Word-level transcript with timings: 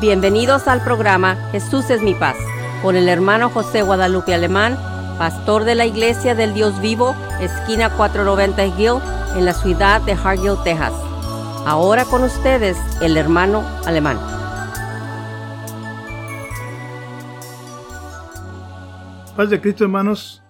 Bienvenidos 0.00 0.68
al 0.68 0.84
programa 0.84 1.36
Jesús 1.52 1.88
es 1.88 2.02
mi 2.02 2.14
paz 2.14 2.36
con 2.82 2.96
el 2.96 3.08
hermano 3.08 3.48
José 3.48 3.80
Guadalupe 3.80 4.34
Alemán, 4.34 4.76
pastor 5.16 5.64
de 5.64 5.74
la 5.74 5.86
Iglesia 5.86 6.34
del 6.34 6.52
Dios 6.52 6.78
Vivo, 6.82 7.16
esquina 7.40 7.88
490 7.96 8.66
Hill, 8.78 9.00
en 9.36 9.46
la 9.46 9.54
ciudad 9.54 10.02
de 10.02 10.12
Hargill, 10.12 10.62
Texas. 10.64 10.92
Ahora 11.64 12.04
con 12.04 12.22
ustedes 12.24 12.76
el 13.00 13.16
hermano 13.16 13.64
Alemán. 13.86 14.18
Paz 19.34 19.48
de 19.48 19.62
Cristo, 19.62 19.84
hermanos. 19.84 20.42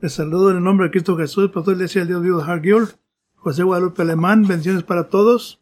Les 0.00 0.12
saludo 0.12 0.50
en 0.50 0.56
el 0.56 0.64
nombre 0.64 0.86
de 0.86 0.90
Cristo 0.90 1.16
Jesús, 1.16 1.52
pastor 1.52 1.66
de 1.66 1.70
la 1.70 1.76
Iglesia 1.84 2.00
del 2.00 2.08
Dios 2.08 2.22
Vivo 2.22 2.38
de 2.38 2.50
Hargill, 2.50 2.88
José 3.36 3.62
Guadalupe 3.62 4.02
Alemán. 4.02 4.44
Bendiciones 4.44 4.82
para 4.82 5.08
todos. 5.08 5.60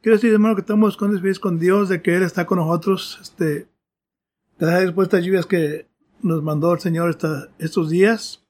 Quiero 0.00 0.16
decir, 0.16 0.32
hermano, 0.32 0.54
que 0.54 0.60
estamos 0.60 0.96
con, 0.96 1.20
con 1.40 1.58
Dios, 1.58 1.88
de 1.88 2.02
que 2.02 2.14
Él 2.14 2.22
está 2.22 2.46
con 2.46 2.58
nosotros. 2.58 3.18
Este, 3.20 3.66
gracias 4.58 4.92
por 4.92 5.04
estas 5.04 5.24
lluvias 5.24 5.46
que 5.46 5.88
nos 6.22 6.42
mandó 6.42 6.72
el 6.72 6.78
Señor 6.78 7.10
esta, 7.10 7.48
estos 7.58 7.90
días. 7.90 8.44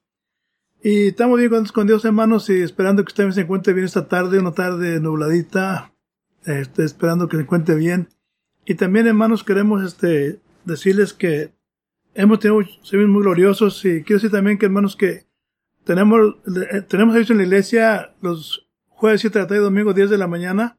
Y 0.83 1.07
estamos 1.07 1.39
bien 1.39 1.65
con 1.73 1.87
Dios, 1.87 2.05
hermanos, 2.05 2.49
y 2.51 2.61
esperando 2.61 3.03
que 3.03 3.09
usted 3.09 3.31
se 3.31 3.41
encuentre 3.41 3.73
bien 3.73 3.85
esta 3.85 4.07
tarde, 4.07 4.37
una 4.37 4.53
tarde 4.53 4.99
nubladita. 4.99 5.91
Este, 6.45 6.83
esperando 6.83 7.27
que 7.27 7.37
se 7.37 7.43
encuentre 7.43 7.75
bien. 7.75 8.09
Y 8.65 8.75
también, 8.75 9.07
hermanos, 9.07 9.43
queremos 9.43 9.83
este, 9.83 10.39
decirles 10.65 11.13
que 11.13 11.51
hemos 12.13 12.39
tenido 12.39 12.61
servicios 12.83 13.09
muy 13.09 13.23
gloriosos. 13.23 13.83
Y 13.85 14.03
quiero 14.03 14.17
decir 14.17 14.31
también 14.31 14.59
que, 14.59 14.67
hermanos, 14.67 14.95
que 14.95 15.25
tenemos, 15.83 16.35
tenemos 16.87 17.13
servicio 17.13 17.33
en 17.33 17.37
la 17.39 17.43
iglesia 17.45 18.13
los 18.21 18.69
jueves 18.87 19.21
7 19.21 19.33
de 19.33 19.43
la 19.43 19.47
tarde 19.47 19.61
y 19.61 19.63
domingo 19.63 19.93
10 19.93 20.11
de 20.11 20.17
la 20.19 20.27
mañana 20.27 20.78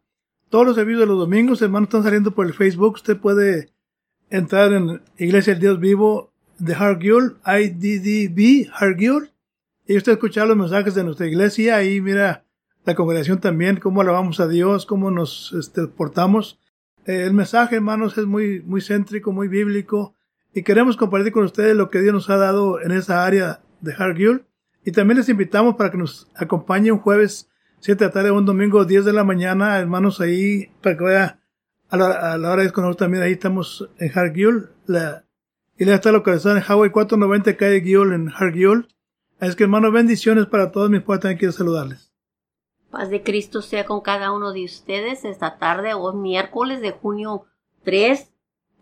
todos 0.51 0.67
los 0.67 0.75
servicios 0.75 1.01
de 1.01 1.07
los 1.07 1.19
domingos, 1.19 1.63
hermanos, 1.63 1.89
están 1.89 2.03
saliendo 2.03 2.33
por 2.33 2.47
el 2.47 2.53
Facebook. 2.53 2.95
Usted 2.95 3.17
puede 3.17 3.71
entrar 4.29 4.73
en 4.73 5.01
Iglesia 5.17 5.55
del 5.55 5.61
Dios 5.61 5.81
Vivo 5.81 6.33
de 6.59 6.75
Hargill, 6.75 7.37
IDDB 7.47 8.69
Hargill, 8.75 9.31
y 9.87 9.97
usted 9.97 10.13
escuchar 10.13 10.49
los 10.49 10.57
mensajes 10.57 10.95
de 10.95 11.05
nuestra 11.05 11.27
iglesia. 11.27 11.77
Ahí 11.77 12.01
mira 12.01 12.45
la 12.85 12.95
congregación 12.95 13.41
también, 13.41 13.77
cómo 13.77 14.01
alabamos 14.01 14.41
a 14.41 14.49
Dios, 14.49 14.87
cómo 14.87 15.11
nos 15.11 15.53
este, 15.53 15.87
portamos. 15.87 16.59
Eh, 17.07 17.23
el 17.25 17.33
mensaje, 17.33 17.77
hermanos, 17.77 18.19
es 18.19 18.27
muy, 18.27 18.61
muy 18.63 18.81
céntrico, 18.81 19.33
muy 19.33 19.47
bíblico, 19.49 20.15
y 20.53 20.63
queremos 20.65 20.97
compartir 20.97 21.33
con 21.33 21.45
ustedes 21.45 21.77
lo 21.77 21.91
que 21.91 22.01
Dios 22.01 22.13
nos 22.13 22.29
ha 22.29 22.37
dado 22.37 22.81
en 22.81 22.91
esa 22.91 23.25
área 23.25 23.61
de 23.81 23.95
Hargill. 23.95 24.45
Y 24.85 24.91
también 24.91 25.19
les 25.19 25.29
invitamos 25.29 25.77
para 25.77 25.93
que 25.93 25.99
nos 25.99 26.29
acompañe 26.35 26.91
un 26.91 26.99
jueves 26.99 27.50
7 27.81 27.99
de 27.99 28.09
la 28.09 28.13
tarde, 28.13 28.31
un 28.31 28.47
domingo, 28.47 28.85
10 28.85 29.05
de 29.05 29.13
la 29.13 29.25
mañana, 29.25 29.79
hermanos, 29.79 30.21
ahí, 30.21 30.71
para 30.83 30.97
que 30.97 31.05
vaya 31.05 31.41
a 31.89 31.97
la, 31.97 32.33
a 32.33 32.39
la 32.39 32.53
hora 32.53 32.63
de 32.63 32.69
nosotros 32.69 32.97
también, 32.97 33.23
ahí 33.23 33.33
estamos 33.33 33.89
en 33.99 34.17
Hargill, 34.17 34.69
la 34.87 35.25
iglesia 35.77 35.95
está 35.95 36.13
localizada 36.13 36.59
en 36.59 36.65
Hawaii 36.67 36.91
490, 36.91 37.57
calle 37.57 37.81
Gill, 37.81 38.13
en 38.13 38.29
Hargill. 38.29 38.87
Es 39.41 39.57
que, 39.57 39.65
hermanos, 39.65 39.93
bendiciones 39.93 40.45
para 40.47 40.71
todos, 40.71 40.91
mis 40.91 41.01
padres 41.01 41.23
también 41.23 41.39
quiero 41.39 41.53
saludarles. 41.53 42.13
Paz 42.91 43.09
de 43.09 43.23
Cristo 43.23 43.63
sea 43.63 43.87
con 43.87 44.03
cada 44.03 44.33
uno 44.33 44.53
de 44.53 44.65
ustedes 44.65 45.25
esta 45.25 45.57
tarde, 45.57 45.95
o 45.95 46.13
miércoles 46.13 46.83
de 46.83 46.91
junio 46.91 47.47
3, 47.85 48.31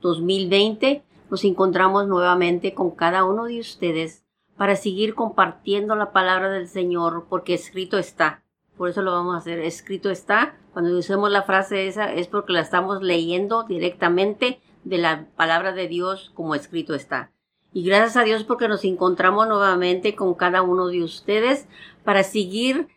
2020. 0.00 1.04
Nos 1.30 1.44
encontramos 1.44 2.08
nuevamente 2.08 2.74
con 2.74 2.91
cada 2.91 3.24
uno 3.24 3.44
de 3.44 3.60
ustedes 3.60 4.24
para 4.56 4.74
seguir 4.74 5.14
compartiendo 5.14 5.94
la 5.94 6.10
palabra 6.10 6.50
del 6.50 6.66
Señor, 6.66 7.26
porque 7.28 7.54
escrito 7.54 7.96
está 7.96 8.42
por 8.78 8.88
eso 8.88 9.02
lo 9.02 9.10
vamos 9.10 9.34
a 9.34 9.38
hacer. 9.38 9.58
Escrito 9.58 10.08
está, 10.08 10.56
cuando 10.72 10.96
usemos 10.96 11.30
la 11.30 11.42
frase 11.42 11.88
esa 11.88 12.14
es 12.14 12.28
porque 12.28 12.52
la 12.52 12.60
estamos 12.60 13.02
leyendo 13.02 13.64
directamente 13.64 14.60
de 14.84 14.98
la 14.98 15.26
palabra 15.36 15.72
de 15.72 15.88
Dios 15.88 16.30
como 16.34 16.54
escrito 16.54 16.94
está. 16.94 17.32
Y 17.72 17.82
gracias 17.84 18.16
a 18.16 18.22
Dios 18.22 18.44
porque 18.44 18.68
nos 18.68 18.84
encontramos 18.84 19.48
nuevamente 19.48 20.14
con 20.14 20.34
cada 20.34 20.62
uno 20.62 20.86
de 20.86 21.02
ustedes 21.02 21.66
para 22.04 22.22
seguir 22.22 22.88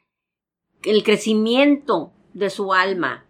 el 0.83 1.03
crecimiento 1.03 2.13
de 2.33 2.51
su 2.51 2.73
alma. 2.73 3.25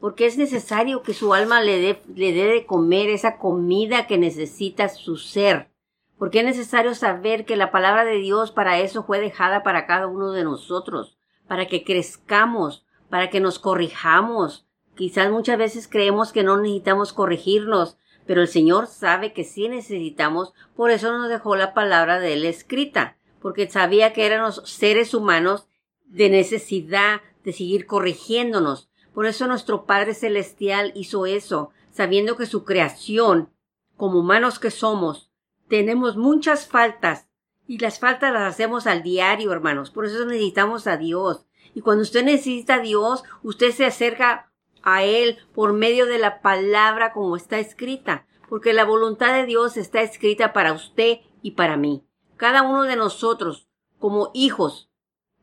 Porque 0.00 0.24
es 0.24 0.38
necesario 0.38 1.02
que 1.02 1.12
su 1.12 1.34
alma 1.34 1.60
le 1.60 1.78
dé, 1.80 2.02
le 2.16 2.32
dé 2.32 2.46
de 2.46 2.64
comer 2.64 3.10
esa 3.10 3.36
comida 3.36 4.06
que 4.06 4.16
necesita 4.16 4.88
su 4.88 5.18
ser. 5.18 5.70
Porque 6.18 6.40
es 6.40 6.46
necesario 6.46 6.94
saber 6.94 7.44
que 7.44 7.56
la 7.56 7.70
palabra 7.70 8.06
de 8.06 8.16
Dios 8.16 8.50
para 8.50 8.80
eso 8.80 9.04
fue 9.04 9.20
dejada 9.20 9.62
para 9.62 9.86
cada 9.86 10.06
uno 10.06 10.32
de 10.32 10.44
nosotros 10.44 11.19
para 11.50 11.66
que 11.66 11.82
crezcamos, 11.82 12.86
para 13.08 13.28
que 13.28 13.40
nos 13.40 13.58
corrijamos. 13.58 14.68
Quizás 14.94 15.32
muchas 15.32 15.58
veces 15.58 15.88
creemos 15.88 16.30
que 16.30 16.44
no 16.44 16.56
necesitamos 16.56 17.12
corregirnos, 17.12 17.96
pero 18.24 18.42
el 18.42 18.46
Señor 18.46 18.86
sabe 18.86 19.32
que 19.32 19.42
sí 19.42 19.68
necesitamos, 19.68 20.52
por 20.76 20.92
eso 20.92 21.10
nos 21.10 21.28
dejó 21.28 21.56
la 21.56 21.74
palabra 21.74 22.20
de 22.20 22.34
Él 22.34 22.44
escrita, 22.44 23.16
porque 23.42 23.68
sabía 23.68 24.12
que 24.12 24.26
éramos 24.26 24.62
seres 24.64 25.12
humanos 25.12 25.66
de 26.06 26.30
necesidad 26.30 27.20
de 27.42 27.52
seguir 27.52 27.84
corrigiéndonos. 27.84 28.88
Por 29.12 29.26
eso 29.26 29.48
nuestro 29.48 29.86
Padre 29.86 30.14
Celestial 30.14 30.92
hizo 30.94 31.26
eso, 31.26 31.70
sabiendo 31.90 32.36
que 32.36 32.46
su 32.46 32.64
creación, 32.64 33.50
como 33.96 34.20
humanos 34.20 34.60
que 34.60 34.70
somos, 34.70 35.32
tenemos 35.66 36.16
muchas 36.16 36.68
faltas 36.68 37.26
y 37.70 37.78
las 37.78 38.00
faltas 38.00 38.32
las 38.32 38.52
hacemos 38.52 38.88
al 38.88 39.04
diario, 39.04 39.52
hermanos. 39.52 39.90
Por 39.90 40.04
eso 40.04 40.24
necesitamos 40.24 40.88
a 40.88 40.96
Dios. 40.96 41.46
Y 41.72 41.82
cuando 41.82 42.02
usted 42.02 42.24
necesita 42.24 42.74
a 42.74 42.80
Dios, 42.80 43.22
usted 43.44 43.70
se 43.70 43.86
acerca 43.86 44.50
a 44.82 45.04
Él 45.04 45.38
por 45.54 45.72
medio 45.72 46.06
de 46.06 46.18
la 46.18 46.42
palabra 46.42 47.12
como 47.12 47.36
está 47.36 47.60
escrita. 47.60 48.26
Porque 48.48 48.72
la 48.72 48.84
voluntad 48.84 49.34
de 49.34 49.46
Dios 49.46 49.76
está 49.76 50.02
escrita 50.02 50.52
para 50.52 50.72
usted 50.72 51.18
y 51.42 51.52
para 51.52 51.76
mí. 51.76 52.04
Cada 52.36 52.62
uno 52.62 52.82
de 52.82 52.96
nosotros, 52.96 53.68
como 54.00 54.32
hijos, 54.34 54.90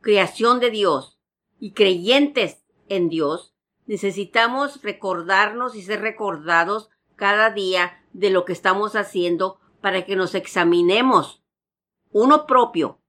creación 0.01 0.59
de 0.59 0.69
Dios 0.69 1.21
y 1.61 1.71
creyentes 1.71 2.65
en 2.89 3.07
Dios, 3.07 3.55
necesitamos 3.85 4.81
recordarnos 4.81 5.75
y 5.75 5.81
ser 5.81 6.01
recordados 6.01 6.89
cada 7.15 7.51
día 7.51 8.03
de 8.11 8.31
lo 8.31 8.43
que 8.43 8.51
estamos 8.51 8.97
haciendo 8.97 9.61
para 9.79 10.05
que 10.05 10.17
nos 10.17 10.35
examinemos 10.35 11.41
uno 12.11 12.45
propio. 12.45 12.99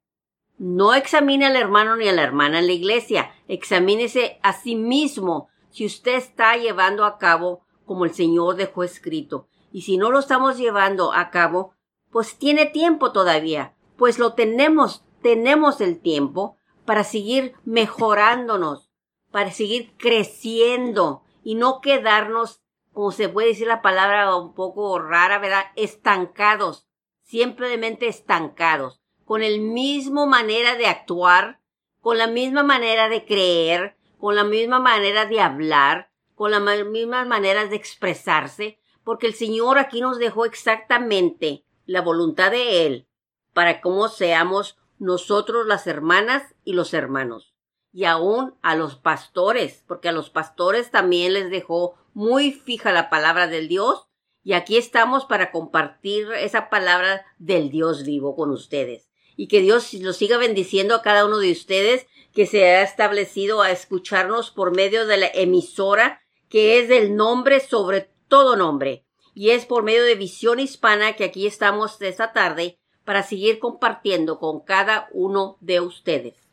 No 0.59 0.95
examine 0.95 1.47
al 1.47 1.57
hermano 1.57 1.97
ni 1.97 2.09
a 2.09 2.13
la 2.13 2.23
hermana 2.23 2.59
en 2.59 2.67
la 2.67 2.73
iglesia, 2.73 3.33
examínese 3.47 4.41
a 4.43 4.53
sí 4.53 4.75
mismo 4.75 5.49
si 5.71 5.87
usted 5.87 6.17
está 6.17 6.57
llevando 6.57 7.05
a 7.05 7.19
cabo 7.19 7.63
como 7.87 8.05
el 8.05 8.13
Señor 8.13 8.57
dejó 8.57 8.83
escrito. 8.83 9.49
Y 9.71 9.83
si 9.83 9.99
no 9.99 10.11
lo 10.11 10.19
estamos 10.19 10.59
llevando 10.59 11.13
a 11.13 11.31
cabo, 11.31 11.75
pues 12.11 12.39
tiene 12.39 12.67
tiempo 12.67 13.13
todavía, 13.13 13.77
pues 13.97 14.19
lo 14.19 14.35
tenemos, 14.35 15.05
tenemos 15.23 15.81
el 15.81 16.01
tiempo 16.01 16.57
para 16.85 17.05
seguir 17.05 17.55
mejorándonos, 17.65 18.91
para 19.31 19.53
seguir 19.53 19.95
creciendo 19.97 21.23
y 21.45 21.55
no 21.55 21.81
quedarnos, 21.81 22.63
como 22.93 23.13
se 23.13 23.29
puede 23.29 23.49
decir 23.49 23.69
la 23.69 23.83
palabra 23.83 24.35
un 24.35 24.55
poco 24.55 24.99
rara, 24.99 25.39
¿verdad? 25.39 25.67
Estancados 25.77 26.88
simplemente 27.29 28.09
estancados, 28.09 29.01
con 29.25 29.43
el 29.43 29.61
mismo 29.61 30.27
manera 30.27 30.77
de 30.77 30.87
actuar, 30.87 31.61
con 32.01 32.17
la 32.17 32.27
misma 32.27 32.63
manera 32.63 33.09
de 33.11 33.27
creer, 33.27 33.97
con 34.19 34.35
la 34.35 34.45
misma 34.45 34.81
manera 34.81 35.27
de 35.27 35.41
hablar, 35.41 36.11
con 36.35 36.51
las 36.51 36.63
mismas 36.87 37.27
maneras 37.27 37.69
de 37.69 37.77
expresarse, 37.77 38.79
porque 39.05 39.27
el 39.27 39.35
Señor 39.35 39.79
aquí 39.79 40.01
nos 40.01 40.19
dejó 40.19 40.47
exactamente 40.47 41.65
la 41.85 42.01
voluntad 42.01 42.51
de 42.51 42.87
Él 42.87 43.07
para 43.53 43.81
cómo 43.81 44.09
seamos 44.09 44.79
nosotros 44.99 45.67
las 45.67 45.87
hermanas 45.87 46.55
y 46.65 46.73
los 46.73 46.95
hermanos. 46.95 47.55
Y 47.93 48.05
aún 48.05 48.55
a 48.63 48.75
los 48.75 48.97
pastores, 48.97 49.85
porque 49.87 50.09
a 50.09 50.13
los 50.13 50.31
pastores 50.31 50.91
también 50.91 51.35
les 51.35 51.51
dejó 51.51 51.97
muy 52.15 52.53
fija 52.53 52.93
la 52.93 53.11
palabra 53.11 53.49
del 53.49 53.69
Dios 53.69 54.08
y 54.49 54.55
aquí 54.55 54.79
estamos 54.79 55.27
para 55.27 55.51
compartir 55.51 56.33
esa 56.33 56.71
palabra 56.71 57.27
del 57.39 57.69
Dios 57.69 58.03
vivo 58.05 58.35
con 58.35 58.51
ustedes. 58.51 59.11
Y 59.37 59.47
que 59.47 59.61
Dios 59.61 59.93
los 59.93 60.17
siga 60.17 60.39
bendiciendo 60.39 60.95
a 60.95 61.03
cada 61.03 61.27
uno 61.27 61.37
de 61.37 61.53
ustedes 61.53 62.07
que 62.33 62.47
se 62.47 62.65
ha 62.65 62.83
establecido 62.83 63.61
a 63.61 63.71
escucharnos 63.71 64.51
por 64.51 64.75
medio 64.75 65.07
de 65.07 65.19
la 65.19 65.27
emisora 65.27 66.23
que 66.49 66.81
es 66.81 66.89
del 66.89 67.15
nombre 67.15 67.61
sobre 67.61 68.09
todo 68.27 68.57
nombre. 68.57 69.05
Y 69.35 69.51
es 69.51 69.67
por 69.67 69.83
medio 69.83 70.03
de 70.03 70.15
Visión 70.15 70.61
Hispana 70.61 71.15
que 71.15 71.25
aquí 71.25 71.47
estamos 71.47 72.01
esta 72.01 72.33
tarde 72.33 72.79
para 73.05 73.23
seguir 73.23 73.59
compartiendo 73.59 74.39
con 74.39 74.61
cada 74.61 75.11
uno 75.13 75.59
de 75.61 75.81
ustedes. 75.81 76.48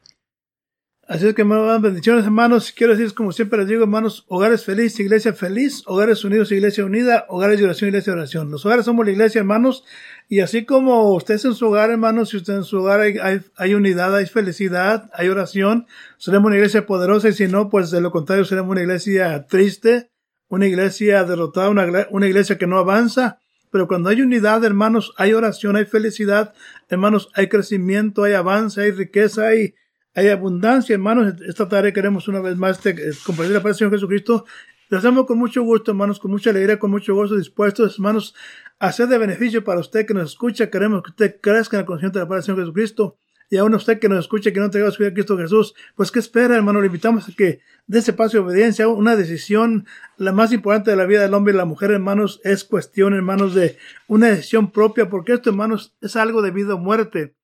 Así 1.07 1.27
es 1.27 1.35
que 1.35 1.43
hermanos, 1.43 1.81
bendiciones 1.83 2.25
hermanos. 2.25 2.71
Quiero 2.75 2.95
decir, 2.95 3.13
como 3.13 3.31
siempre 3.31 3.59
les 3.59 3.67
digo, 3.67 3.83
hermanos, 3.83 4.25
hogares 4.27 4.65
feliz, 4.65 4.99
iglesia 4.99 5.33
feliz, 5.33 5.83
hogares 5.85 6.23
unidos, 6.23 6.51
iglesia 6.51 6.83
unida, 6.83 7.25
hogares 7.29 7.59
de 7.59 7.65
oración, 7.65 7.89
iglesia 7.89 8.13
de 8.13 8.19
oración. 8.19 8.49
Los 8.49 8.65
hogares 8.65 8.85
somos 8.85 9.05
la 9.05 9.11
iglesia, 9.11 9.37
hermanos, 9.37 9.83
y 10.27 10.39
así 10.39 10.65
como 10.65 11.13
ustedes 11.13 11.45
en 11.45 11.53
su 11.53 11.67
hogar, 11.67 11.91
hermanos, 11.91 12.29
si 12.29 12.37
usted 12.37 12.55
en 12.55 12.63
su 12.63 12.79
hogar 12.79 13.01
hay, 13.01 13.17
hay, 13.55 13.75
unidad, 13.75 14.15
hay 14.15 14.25
felicidad, 14.25 15.11
hay 15.13 15.29
oración, 15.29 15.85
seremos 16.17 16.47
una 16.47 16.55
iglesia 16.55 16.87
poderosa, 16.87 17.29
y 17.29 17.33
si 17.33 17.47
no, 17.47 17.69
pues 17.69 17.91
de 17.91 18.01
lo 18.01 18.09
contrario, 18.09 18.43
seremos 18.43 18.71
una 18.71 18.81
iglesia 18.81 19.45
triste, 19.45 20.09
una 20.47 20.65
iglesia 20.65 21.23
derrotada, 21.23 21.69
una, 21.69 22.07
una 22.09 22.25
iglesia 22.25 22.57
que 22.57 22.65
no 22.65 22.79
avanza. 22.79 23.37
Pero 23.69 23.87
cuando 23.87 24.09
hay 24.09 24.21
unidad, 24.21 24.63
hermanos, 24.63 25.13
hay 25.17 25.33
oración, 25.33 25.75
hay 25.75 25.85
felicidad, 25.85 26.55
hermanos, 26.89 27.29
hay 27.35 27.47
crecimiento, 27.47 28.23
hay 28.23 28.33
avance, 28.33 28.81
hay 28.81 28.91
riqueza, 28.91 29.47
hay, 29.47 29.75
hay 30.15 30.29
abundancia, 30.29 30.93
hermanos. 30.93 31.35
Esta 31.45 31.67
tarde 31.67 31.91
queremos 31.91 32.27
una 32.27 32.39
vez 32.39 32.55
más 32.55 32.77
este, 32.77 32.95
compartir 33.25 33.53
la 33.53 33.61
paz 33.61 33.71
del 33.71 33.75
Señor 33.75 33.93
Jesucristo. 33.93 34.45
Lo 34.89 34.97
hacemos 34.97 35.25
con 35.25 35.37
mucho 35.37 35.61
gusto, 35.63 35.91
hermanos, 35.91 36.19
con 36.19 36.31
mucha 36.31 36.51
alegría, 36.51 36.79
con 36.79 36.89
mucho 36.89 37.13
gozo, 37.13 37.35
dispuestos, 37.35 37.95
hermanos, 37.95 38.33
a 38.79 38.91
ser 38.93 39.07
de 39.07 39.17
beneficio 39.17 39.63
para 39.63 39.81
usted 39.81 40.05
que 40.05 40.13
nos 40.13 40.31
escucha. 40.31 40.69
Queremos 40.69 41.03
que 41.03 41.09
usted 41.09 41.41
crezca 41.41 41.75
en 41.75 41.81
el 41.81 41.85
conocimiento 41.85 42.19
de 42.19 42.25
la 42.25 42.29
paz 42.29 42.37
del 42.37 42.43
Señor 42.43 42.59
Jesucristo. 42.61 43.17
Y 43.49 43.57
aún 43.57 43.75
usted 43.75 43.99
que 43.99 44.09
nos 44.09 44.19
escucha, 44.19 44.51
que 44.51 44.59
no 44.59 44.69
te 44.69 44.81
a 44.83 44.89
su 44.89 45.05
a 45.05 45.13
Cristo 45.13 45.37
Jesús, 45.37 45.75
pues 45.95 46.11
¿qué 46.11 46.19
espera, 46.19 46.55
hermano? 46.55 46.79
Le 46.79 46.87
invitamos 46.87 47.27
a 47.27 47.33
que 47.33 47.59
dé 47.85 47.99
ese 47.99 48.13
paso 48.13 48.37
de 48.37 48.43
obediencia, 48.43 48.87
una 48.87 49.15
decisión, 49.15 49.85
la 50.17 50.31
más 50.31 50.51
importante 50.51 50.91
de 50.91 50.97
la 50.97 51.05
vida 51.05 51.21
del 51.21 51.33
hombre 51.33 51.53
y 51.53 51.57
la 51.57 51.65
mujer, 51.65 51.91
hermanos, 51.91 52.41
es 52.43 52.63
cuestión, 52.63 53.13
hermanos, 53.13 53.53
de 53.53 53.77
una 54.07 54.29
decisión 54.29 54.71
propia, 54.71 55.09
porque 55.09 55.33
esto, 55.33 55.51
hermanos, 55.51 55.93
es 56.01 56.15
algo 56.15 56.41
de 56.41 56.51
vida 56.51 56.73
o 56.73 56.79
muerte. 56.79 57.35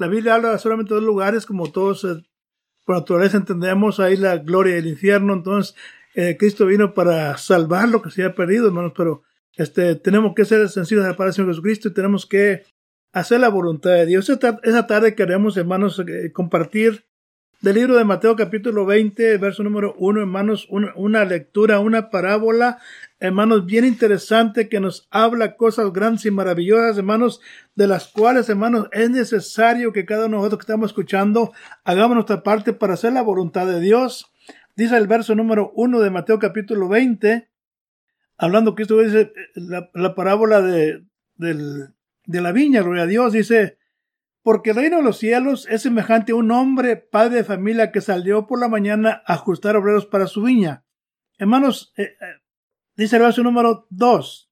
La 0.00 0.08
Biblia 0.08 0.36
habla 0.36 0.56
solamente 0.56 0.94
de 0.94 1.00
dos 1.00 1.04
lugares, 1.04 1.44
como 1.44 1.70
todos 1.70 2.04
eh, 2.04 2.22
por 2.86 2.96
naturaleza 2.96 3.36
entendemos, 3.36 4.00
ahí 4.00 4.16
la 4.16 4.38
gloria 4.38 4.74
del 4.74 4.86
infierno, 4.86 5.34
entonces 5.34 5.76
eh, 6.14 6.38
Cristo 6.38 6.64
vino 6.64 6.94
para 6.94 7.36
salvar 7.36 7.90
lo 7.90 8.00
que 8.00 8.10
se 8.10 8.22
había 8.22 8.34
perdido, 8.34 8.66
hermanos, 8.66 8.94
pero 8.96 9.22
este, 9.56 9.96
tenemos 9.96 10.32
que 10.34 10.46
ser 10.46 10.66
sencillos 10.70 11.04
a 11.04 11.08
la 11.08 11.16
palabra 11.16 11.36
de 11.36 11.50
Jesucristo 11.50 11.88
y 11.88 11.92
tenemos 11.92 12.24
que 12.24 12.62
hacer 13.12 13.40
la 13.40 13.50
voluntad 13.50 13.90
de 13.90 14.06
Dios. 14.06 14.30
Esa 14.30 14.86
tarde 14.86 15.14
queremos, 15.14 15.58
hermanos, 15.58 16.02
eh, 16.08 16.32
compartir 16.32 17.04
del 17.60 17.74
libro 17.74 17.98
de 17.98 18.04
Mateo 18.04 18.36
capítulo 18.36 18.86
20, 18.86 19.36
verso 19.36 19.62
número 19.62 19.94
1, 19.98 20.20
hermanos, 20.20 20.66
una, 20.70 21.24
lectura, 21.26 21.78
una 21.80 22.08
parábola, 22.08 22.78
hermanos, 23.20 23.66
bien 23.66 23.84
interesante 23.84 24.68
que 24.68 24.80
nos 24.80 25.06
habla 25.10 25.56
cosas 25.56 25.92
grandes 25.92 26.24
y 26.24 26.30
maravillosas, 26.30 26.98
hermanos, 26.98 27.40
de 27.74 27.86
las 27.86 28.08
cuales, 28.08 28.48
hermanos, 28.48 28.88
es 28.92 29.10
necesario 29.10 29.92
que 29.92 30.06
cada 30.06 30.26
uno 30.26 30.38
de 30.38 30.38
nosotros 30.38 30.58
que 30.58 30.64
estamos 30.64 30.90
escuchando 30.90 31.52
hagamos 31.84 32.14
nuestra 32.14 32.42
parte 32.42 32.72
para 32.72 32.94
hacer 32.94 33.12
la 33.12 33.22
voluntad 33.22 33.66
de 33.66 33.80
Dios. 33.80 34.32
Dice 34.74 34.96
el 34.96 35.06
verso 35.06 35.34
número 35.34 35.70
1 35.74 36.00
de 36.00 36.10
Mateo 36.10 36.38
capítulo 36.38 36.88
20, 36.88 37.50
hablando 38.38 38.74
que 38.74 38.82
esto 38.82 38.98
dice 38.98 39.32
la, 39.54 39.90
la 39.94 40.14
parábola 40.14 40.62
de 40.62 41.04
la 42.26 42.52
viña, 42.52 42.82
gloria 42.82 43.02
a 43.02 43.06
Dios, 43.06 43.32
dice, 43.32 43.78
porque 44.42 44.70
el 44.70 44.76
reino 44.76 44.96
de 44.96 45.02
los 45.02 45.18
cielos 45.18 45.66
es 45.68 45.82
semejante 45.82 46.32
a 46.32 46.36
un 46.36 46.50
hombre, 46.50 46.96
padre 46.96 47.36
de 47.36 47.44
familia, 47.44 47.92
que 47.92 48.00
salió 48.00 48.46
por 48.46 48.58
la 48.58 48.68
mañana 48.68 49.22
a 49.26 49.34
ajustar 49.34 49.76
obreros 49.76 50.06
para 50.06 50.26
su 50.26 50.42
viña. 50.42 50.84
Hermanos, 51.38 51.92
eh, 51.96 52.16
eh, 52.20 52.39
dice 53.04 53.16
el 53.16 53.22
verso 53.22 53.42
número 53.42 53.86
2. 53.90 54.50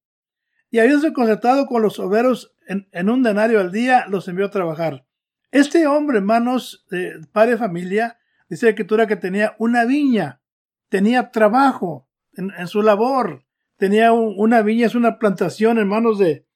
Y 0.71 0.79
habiéndose 0.79 1.13
concertado 1.13 1.67
con 1.67 1.83
los 1.83 1.99
obreros 1.99 2.55
en, 2.67 3.11
un 3.11 3.23
denario 3.23 3.61
al 3.61 3.73
día, 3.73 4.07
los 4.09 4.29
envió 4.29 4.47
a 4.47 4.51
trabajar. 4.51 5.07
Este 5.51 5.87
hombre, 5.87 6.19
hermanos, 6.19 6.87
padre 7.33 7.53
de 7.53 7.57
familia, 7.59 8.19
dice 8.49 8.67
la 8.67 8.71
escritura 8.71 9.07
que 9.07 9.17
tenía 9.17 9.55
una 9.59 9.85
viña, 9.85 10.41
tenía 10.89 11.31
trabajo 11.31 12.09
en, 12.33 12.67
su 12.69 12.83
labor, 12.83 13.45
tenía 13.77 14.13
una 14.13 14.63
viña, 14.63 14.87
es 14.87 14.95
una 14.95 15.19
plantación, 15.19 15.79
hermanos, 15.79 16.19
de, 16.19 16.47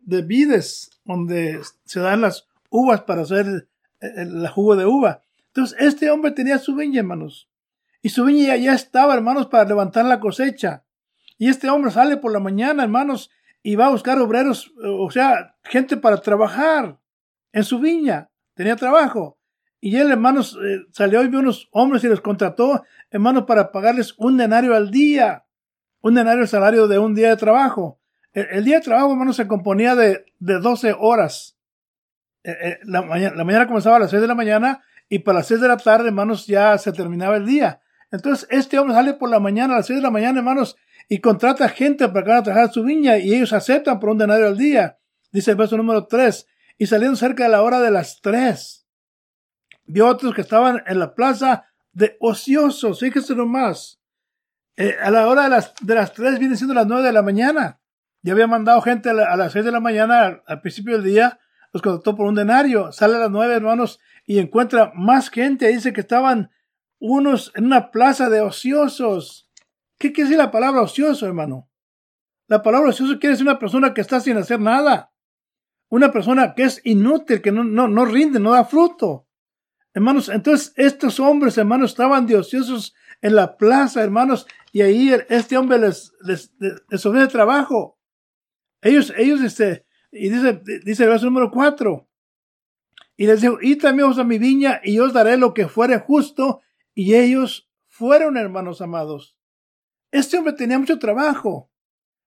de 0.00 0.22
vides, 0.22 1.00
donde 1.04 1.60
se 1.84 2.00
dan 2.00 2.20
las 2.20 2.48
uvas 2.68 3.02
para 3.02 3.22
hacer 3.22 3.68
el, 4.00 4.48
jugo 4.48 4.76
de 4.76 4.86
uva. 4.86 5.22
Entonces, 5.48 5.76
este 5.80 6.10
hombre 6.10 6.32
tenía 6.32 6.58
su 6.58 6.74
viña, 6.74 7.00
hermanos. 7.00 7.48
Y 8.02 8.08
su 8.10 8.24
viña 8.24 8.56
ya 8.56 8.74
estaba, 8.74 9.14
hermanos, 9.14 9.46
para 9.46 9.68
levantar 9.68 10.04
la 10.04 10.20
cosecha. 10.20 10.84
Y 11.40 11.48
este 11.48 11.70
hombre 11.70 11.90
sale 11.90 12.18
por 12.18 12.32
la 12.32 12.38
mañana, 12.38 12.82
hermanos, 12.82 13.30
y 13.62 13.74
va 13.74 13.86
a 13.86 13.90
buscar 13.90 14.18
obreros, 14.18 14.74
o 14.84 15.10
sea, 15.10 15.56
gente 15.64 15.96
para 15.96 16.18
trabajar 16.18 16.98
en 17.52 17.64
su 17.64 17.78
viña. 17.78 18.28
Tenía 18.52 18.76
trabajo. 18.76 19.38
Y 19.80 19.96
él, 19.96 20.10
hermanos, 20.10 20.58
eh, 20.62 20.80
salió 20.92 21.22
y 21.22 21.28
vio 21.28 21.40
unos 21.40 21.66
hombres 21.72 22.04
y 22.04 22.08
les 22.08 22.20
contrató, 22.20 22.84
hermanos, 23.10 23.44
para 23.44 23.72
pagarles 23.72 24.14
un 24.18 24.36
denario 24.36 24.74
al 24.74 24.90
día. 24.90 25.46
Un 26.02 26.14
denario 26.14 26.46
salario 26.46 26.86
de 26.88 26.98
un 26.98 27.14
día 27.14 27.30
de 27.30 27.38
trabajo. 27.38 27.98
El, 28.34 28.62
día 28.66 28.76
de 28.76 28.84
trabajo, 28.84 29.12
hermanos, 29.12 29.36
se 29.36 29.48
componía 29.48 29.94
de, 29.94 30.26
de 30.40 30.58
12 30.58 30.94
horas. 30.98 31.56
Eh, 32.44 32.50
eh, 32.50 32.78
la, 32.84 33.00
mañana, 33.00 33.34
la 33.34 33.44
mañana 33.44 33.66
comenzaba 33.66 33.96
a 33.96 34.00
las 34.00 34.10
6 34.10 34.20
de 34.20 34.28
la 34.28 34.34
mañana 34.34 34.82
y 35.08 35.20
para 35.20 35.38
las 35.38 35.46
6 35.46 35.62
de 35.62 35.68
la 35.68 35.78
tarde, 35.78 36.08
hermanos, 36.08 36.46
ya 36.46 36.76
se 36.76 36.92
terminaba 36.92 37.38
el 37.38 37.46
día. 37.46 37.80
Entonces, 38.10 38.46
este 38.50 38.78
hombre 38.78 38.94
sale 38.94 39.14
por 39.14 39.30
la 39.30 39.40
mañana, 39.40 39.72
a 39.72 39.76
las 39.78 39.86
6 39.86 40.00
de 40.00 40.02
la 40.02 40.10
mañana, 40.10 40.40
hermanos, 40.40 40.76
y 41.12 41.18
contrata 41.18 41.68
gente 41.68 42.08
para 42.08 42.24
que 42.24 42.32
a 42.32 42.42
trabajar 42.44 42.72
su 42.72 42.84
viña 42.84 43.18
y 43.18 43.34
ellos 43.34 43.52
aceptan 43.52 43.98
por 43.98 44.10
un 44.10 44.18
denario 44.18 44.46
al 44.46 44.56
día. 44.56 44.96
Dice 45.32 45.50
el 45.50 45.56
verso 45.56 45.76
número 45.76 46.06
3. 46.06 46.46
Y 46.78 46.86
saliendo 46.86 47.16
cerca 47.16 47.42
de 47.42 47.50
la 47.50 47.62
hora 47.62 47.80
de 47.80 47.90
las 47.90 48.20
3, 48.20 48.86
vio 49.86 50.06
otros 50.06 50.32
que 50.32 50.40
estaban 50.40 50.84
en 50.86 51.00
la 51.00 51.16
plaza 51.16 51.64
de 51.92 52.16
ociosos. 52.20 53.00
Fíjese 53.00 53.34
nomás. 53.34 54.00
Eh, 54.76 54.94
a 55.02 55.10
la 55.10 55.26
hora 55.26 55.42
de 55.42 55.48
las, 55.48 55.74
de 55.82 55.96
las 55.96 56.12
3 56.12 56.38
viene 56.38 56.56
siendo 56.56 56.74
las 56.74 56.86
9 56.86 57.02
de 57.02 57.12
la 57.12 57.22
mañana. 57.22 57.80
Ya 58.22 58.32
había 58.32 58.46
mandado 58.46 58.80
gente 58.80 59.10
a, 59.10 59.36
las 59.36 59.52
6 59.52 59.64
de 59.64 59.72
la 59.72 59.80
mañana 59.80 60.42
al 60.46 60.60
principio 60.60 60.94
del 60.94 61.04
día 61.04 61.40
los 61.72 61.82
contrató 61.82 62.14
por 62.14 62.26
un 62.26 62.36
denario. 62.36 62.92
Sale 62.92 63.16
a 63.16 63.20
las 63.20 63.30
nueve, 63.30 63.54
hermanos, 63.54 63.98
y 64.26 64.38
encuentra 64.38 64.92
más 64.94 65.28
gente. 65.28 65.68
Dice 65.68 65.92
que 65.92 66.00
estaban 66.00 66.50
unos 67.00 67.52
en 67.56 67.66
una 67.66 67.90
plaza 67.90 68.28
de 68.28 68.40
ociosos. 68.40 69.49
¿Qué 70.00 70.14
quiere 70.14 70.30
decir 70.30 70.38
la 70.38 70.50
palabra 70.50 70.80
ocioso, 70.80 71.26
hermano? 71.26 71.68
La 72.46 72.62
palabra 72.62 72.88
ocioso 72.88 73.18
quiere 73.18 73.34
decir 73.34 73.46
una 73.46 73.58
persona 73.58 73.92
que 73.92 74.00
está 74.00 74.18
sin 74.18 74.38
hacer 74.38 74.58
nada. 74.58 75.12
Una 75.90 76.10
persona 76.10 76.54
que 76.54 76.62
es 76.62 76.80
inútil, 76.84 77.42
que 77.42 77.52
no, 77.52 77.64
no, 77.64 77.86
no 77.86 78.06
rinde, 78.06 78.40
no 78.40 78.52
da 78.52 78.64
fruto. 78.64 79.26
Hermanos, 79.92 80.30
entonces 80.30 80.72
estos 80.76 81.20
hombres, 81.20 81.58
hermanos, 81.58 81.90
estaban 81.90 82.26
de 82.26 82.36
ociosos 82.36 82.94
en 83.20 83.34
la 83.34 83.58
plaza, 83.58 84.02
hermanos, 84.02 84.46
y 84.72 84.80
ahí 84.80 85.12
este 85.28 85.58
hombre 85.58 85.78
les, 85.78 86.14
les, 86.22 86.54
les, 86.58 87.04
ofrece 87.04 87.26
trabajo. 87.28 87.98
Ellos, 88.80 89.12
ellos, 89.18 89.42
este, 89.42 89.84
y 90.10 90.30
dice, 90.30 90.62
dice 90.82 91.02
el 91.02 91.10
verso 91.10 91.26
número 91.26 91.50
4. 91.50 92.08
Y 93.18 93.26
les 93.26 93.42
dijo, 93.42 93.58
y 93.60 93.76
también 93.76 94.18
a 94.18 94.24
mi 94.24 94.38
viña 94.38 94.80
y 94.82 94.98
os 94.98 95.12
daré 95.12 95.36
lo 95.36 95.52
que 95.52 95.68
fuere 95.68 95.98
justo. 95.98 96.62
Y 96.94 97.16
ellos 97.16 97.68
fueron 97.86 98.38
hermanos 98.38 98.80
amados. 98.80 99.36
Este 100.10 100.38
hombre 100.38 100.54
tenía 100.54 100.78
mucho 100.78 100.98
trabajo. 100.98 101.70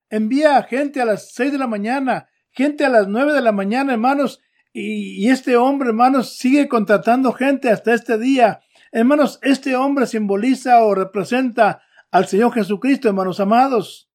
Envía 0.09 0.61
gente 0.63 1.01
a 1.01 1.05
las 1.05 1.33
seis 1.33 1.51
de 1.51 1.57
la 1.57 1.67
mañana, 1.67 2.27
gente 2.51 2.85
a 2.85 2.89
las 2.89 3.07
nueve 3.07 3.33
de 3.33 3.41
la 3.41 3.51
mañana, 3.51 3.93
hermanos. 3.93 4.41
Y, 4.71 5.23
y 5.23 5.29
este 5.29 5.57
hombre, 5.57 5.89
hermanos, 5.89 6.37
sigue 6.37 6.67
contratando 6.67 7.33
gente 7.33 7.69
hasta 7.69 7.93
este 7.93 8.17
día. 8.17 8.61
Hermanos, 8.91 9.39
este 9.41 9.75
hombre 9.75 10.05
simboliza 10.05 10.83
o 10.83 10.93
representa 10.93 11.81
al 12.11 12.27
Señor 12.27 12.53
Jesucristo, 12.53 13.07
hermanos 13.07 13.39
amados. 13.39 14.09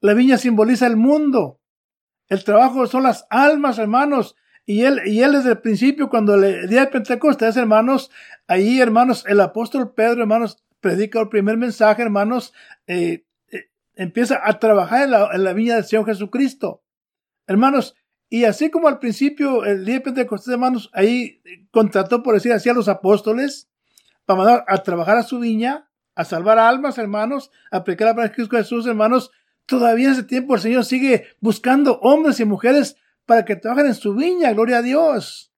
La 0.00 0.14
viña 0.14 0.38
simboliza 0.38 0.86
el 0.86 0.96
mundo. 0.96 1.60
El 2.28 2.44
trabajo 2.44 2.86
son 2.86 3.02
las 3.02 3.26
almas, 3.28 3.78
hermanos. 3.78 4.36
Y 4.64 4.84
él, 4.84 5.00
y 5.04 5.20
él 5.20 5.32
desde 5.32 5.50
el 5.50 5.60
principio, 5.60 6.08
cuando 6.08 6.34
el 6.34 6.68
día 6.68 6.82
de 6.82 6.86
Pentecostés, 6.86 7.56
hermanos, 7.56 8.10
ahí, 8.46 8.80
hermanos, 8.80 9.24
el 9.26 9.40
apóstol 9.40 9.92
Pedro, 9.92 10.22
hermanos, 10.22 10.64
predica 10.82 11.18
el 11.20 11.30
primer 11.30 11.56
mensaje, 11.56 12.02
hermanos, 12.02 12.52
eh, 12.86 13.24
eh, 13.50 13.70
empieza 13.94 14.42
a 14.44 14.58
trabajar 14.58 15.04
en 15.04 15.12
la, 15.12 15.30
en 15.32 15.44
la 15.44 15.54
viña 15.54 15.76
del 15.76 15.84
Señor 15.84 16.04
Jesucristo. 16.04 16.82
Hermanos, 17.46 17.94
y 18.28 18.44
así 18.44 18.70
como 18.70 18.88
al 18.88 18.98
principio, 18.98 19.64
el 19.64 19.86
día 19.86 19.94
de 19.94 20.00
Pentecostés, 20.02 20.52
hermanos, 20.52 20.90
ahí 20.92 21.40
contrató, 21.70 22.22
por 22.22 22.34
decir 22.34 22.52
así, 22.52 22.68
a 22.68 22.74
los 22.74 22.88
apóstoles 22.88 23.70
para 24.26 24.38
mandar 24.38 24.64
a 24.68 24.82
trabajar 24.82 25.16
a 25.16 25.22
su 25.22 25.38
viña, 25.38 25.88
a 26.14 26.24
salvar 26.24 26.58
almas, 26.58 26.98
hermanos, 26.98 27.50
a 27.70 27.82
predicar 27.82 28.08
la 28.08 28.14
palabra 28.14 28.34
Jesús, 28.34 28.86
hermanos, 28.86 29.30
Todavía 29.66 30.08
en 30.08 30.12
ese 30.12 30.24
tiempo 30.24 30.54
el 30.54 30.60
Señor 30.60 30.84
sigue 30.84 31.28
buscando 31.40 31.98
hombres 32.00 32.40
y 32.40 32.44
mujeres 32.44 32.96
para 33.26 33.44
que 33.44 33.56
trabajen 33.56 33.86
en 33.86 33.94
su 33.94 34.14
viña, 34.14 34.52
gloria 34.52 34.78
a 34.78 34.82
Dios. 34.82 35.52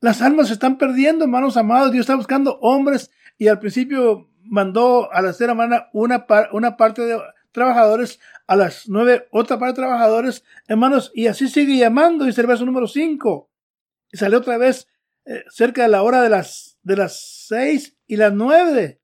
Las 0.00 0.20
almas 0.22 0.48
se 0.48 0.54
están 0.54 0.76
perdiendo, 0.76 1.24
hermanos 1.24 1.56
amados. 1.56 1.92
Dios 1.92 2.02
está 2.02 2.16
buscando 2.16 2.58
hombres 2.60 3.10
y 3.38 3.48
al 3.48 3.60
principio 3.60 4.28
mandó 4.44 5.12
a 5.12 5.20
la 5.22 5.28
tercera 5.28 5.52
semana 5.52 5.88
una, 5.92 6.26
una 6.52 6.76
parte 6.76 7.02
de 7.02 7.20
trabajadores, 7.52 8.20
a 8.46 8.56
las 8.56 8.88
nueve 8.88 9.26
otra 9.30 9.58
parte 9.58 9.80
de 9.80 9.86
trabajadores, 9.86 10.44
hermanos, 10.66 11.12
y 11.14 11.28
así 11.28 11.48
sigue 11.48 11.78
llamando, 11.78 12.24
dice 12.24 12.40
el 12.40 12.46
verso 12.46 12.66
número 12.66 12.86
cinco. 12.86 13.50
Y 14.12 14.18
salió 14.18 14.38
otra 14.38 14.58
vez 14.58 14.88
eh, 15.24 15.44
cerca 15.48 15.82
de 15.82 15.88
la 15.88 16.02
hora 16.02 16.22
de 16.22 16.28
las, 16.28 16.78
de 16.82 16.96
las 16.96 17.46
seis 17.48 17.96
y 18.06 18.16
las 18.16 18.32
nueve. 18.32 19.00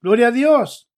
Gloria 0.00 0.28
a 0.28 0.32
Dios. 0.32 0.90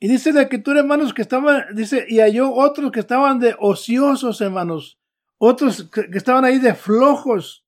Y 0.00 0.08
dice 0.08 0.32
la 0.32 0.42
escritura, 0.42 0.80
hermanos, 0.80 1.12
que 1.12 1.22
estaban, 1.22 1.74
dice, 1.74 2.06
y 2.08 2.20
halló 2.20 2.52
otros 2.52 2.92
que 2.92 3.00
estaban 3.00 3.40
de 3.40 3.56
ociosos, 3.58 4.40
hermanos. 4.40 4.98
Otros 5.38 5.88
que, 5.90 6.08
estaban 6.12 6.44
ahí 6.44 6.58
de 6.58 6.74
flojos. 6.74 7.66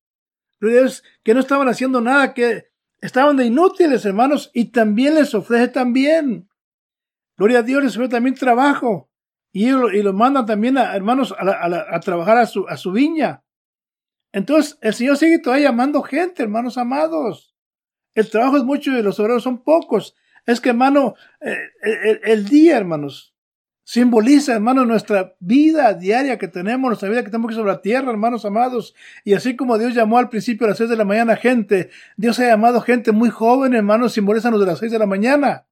Que 0.60 1.34
no 1.34 1.40
estaban 1.40 1.68
haciendo 1.68 2.00
nada, 2.00 2.34
que 2.34 2.69
estaban 3.00 3.36
de 3.36 3.46
inútiles, 3.46 4.04
hermanos. 4.04 4.50
Y 4.54 4.66
también 4.66 5.14
les 5.14 5.34
ofrece 5.34 5.68
también. 5.68 6.48
Gloria 7.36 7.60
a 7.60 7.62
Dios, 7.62 7.82
recibió 7.82 8.08
también 8.08 8.34
trabajo. 8.34 9.10
Y 9.52 9.68
y 9.68 10.02
lo 10.02 10.12
mandan 10.12 10.46
también 10.46 10.78
a 10.78 10.94
hermanos 10.94 11.34
a, 11.36 12.00
trabajar 12.00 12.36
a 12.38 12.46
su, 12.46 12.68
a 12.68 12.76
su 12.76 12.92
viña. 12.92 13.42
Entonces, 14.32 14.78
el 14.80 14.94
Señor 14.94 15.16
sigue 15.16 15.38
todavía 15.38 15.70
llamando 15.70 16.02
gente, 16.02 16.42
hermanos 16.42 16.78
amados. 16.78 17.54
El 18.14 18.30
trabajo 18.30 18.56
es 18.56 18.64
mucho 18.64 18.96
y 18.96 19.02
los 19.02 19.18
obreros 19.18 19.42
son 19.42 19.62
pocos. 19.62 20.14
Es 20.46 20.60
que, 20.60 20.70
hermano, 20.70 21.14
eh, 21.40 21.56
el, 22.24 22.48
día, 22.48 22.76
hermanos, 22.76 23.34
simboliza, 23.90 24.54
hermanos, 24.54 24.86
nuestra 24.86 25.34
vida 25.40 25.94
diaria 25.94 26.38
que 26.38 26.46
tenemos, 26.46 26.90
nuestra 26.90 27.08
vida 27.08 27.24
que 27.24 27.30
tenemos 27.30 27.48
aquí 27.48 27.56
sobre 27.56 27.72
la 27.72 27.82
tierra, 27.82 28.12
hermanos 28.12 28.44
amados. 28.44 28.94
Y 29.24 29.34
así 29.34 29.56
como 29.56 29.78
Dios 29.78 29.94
llamó 29.94 30.18
al 30.18 30.28
principio 30.28 30.64
a 30.64 30.70
las 30.70 30.78
seis 30.78 30.88
de 30.88 30.94
la 30.94 31.04
mañana 31.04 31.34
gente, 31.34 31.90
Dios 32.16 32.38
ha 32.38 32.46
llamado 32.46 32.80
gente 32.82 33.10
muy 33.10 33.30
joven, 33.30 33.74
hermanos, 33.74 34.12
simbolizan 34.12 34.52
los 34.52 34.60
de 34.60 34.66
las 34.68 34.78
seis 34.78 34.92
de 34.92 34.98
la 35.00 35.06
mañana. 35.06 35.66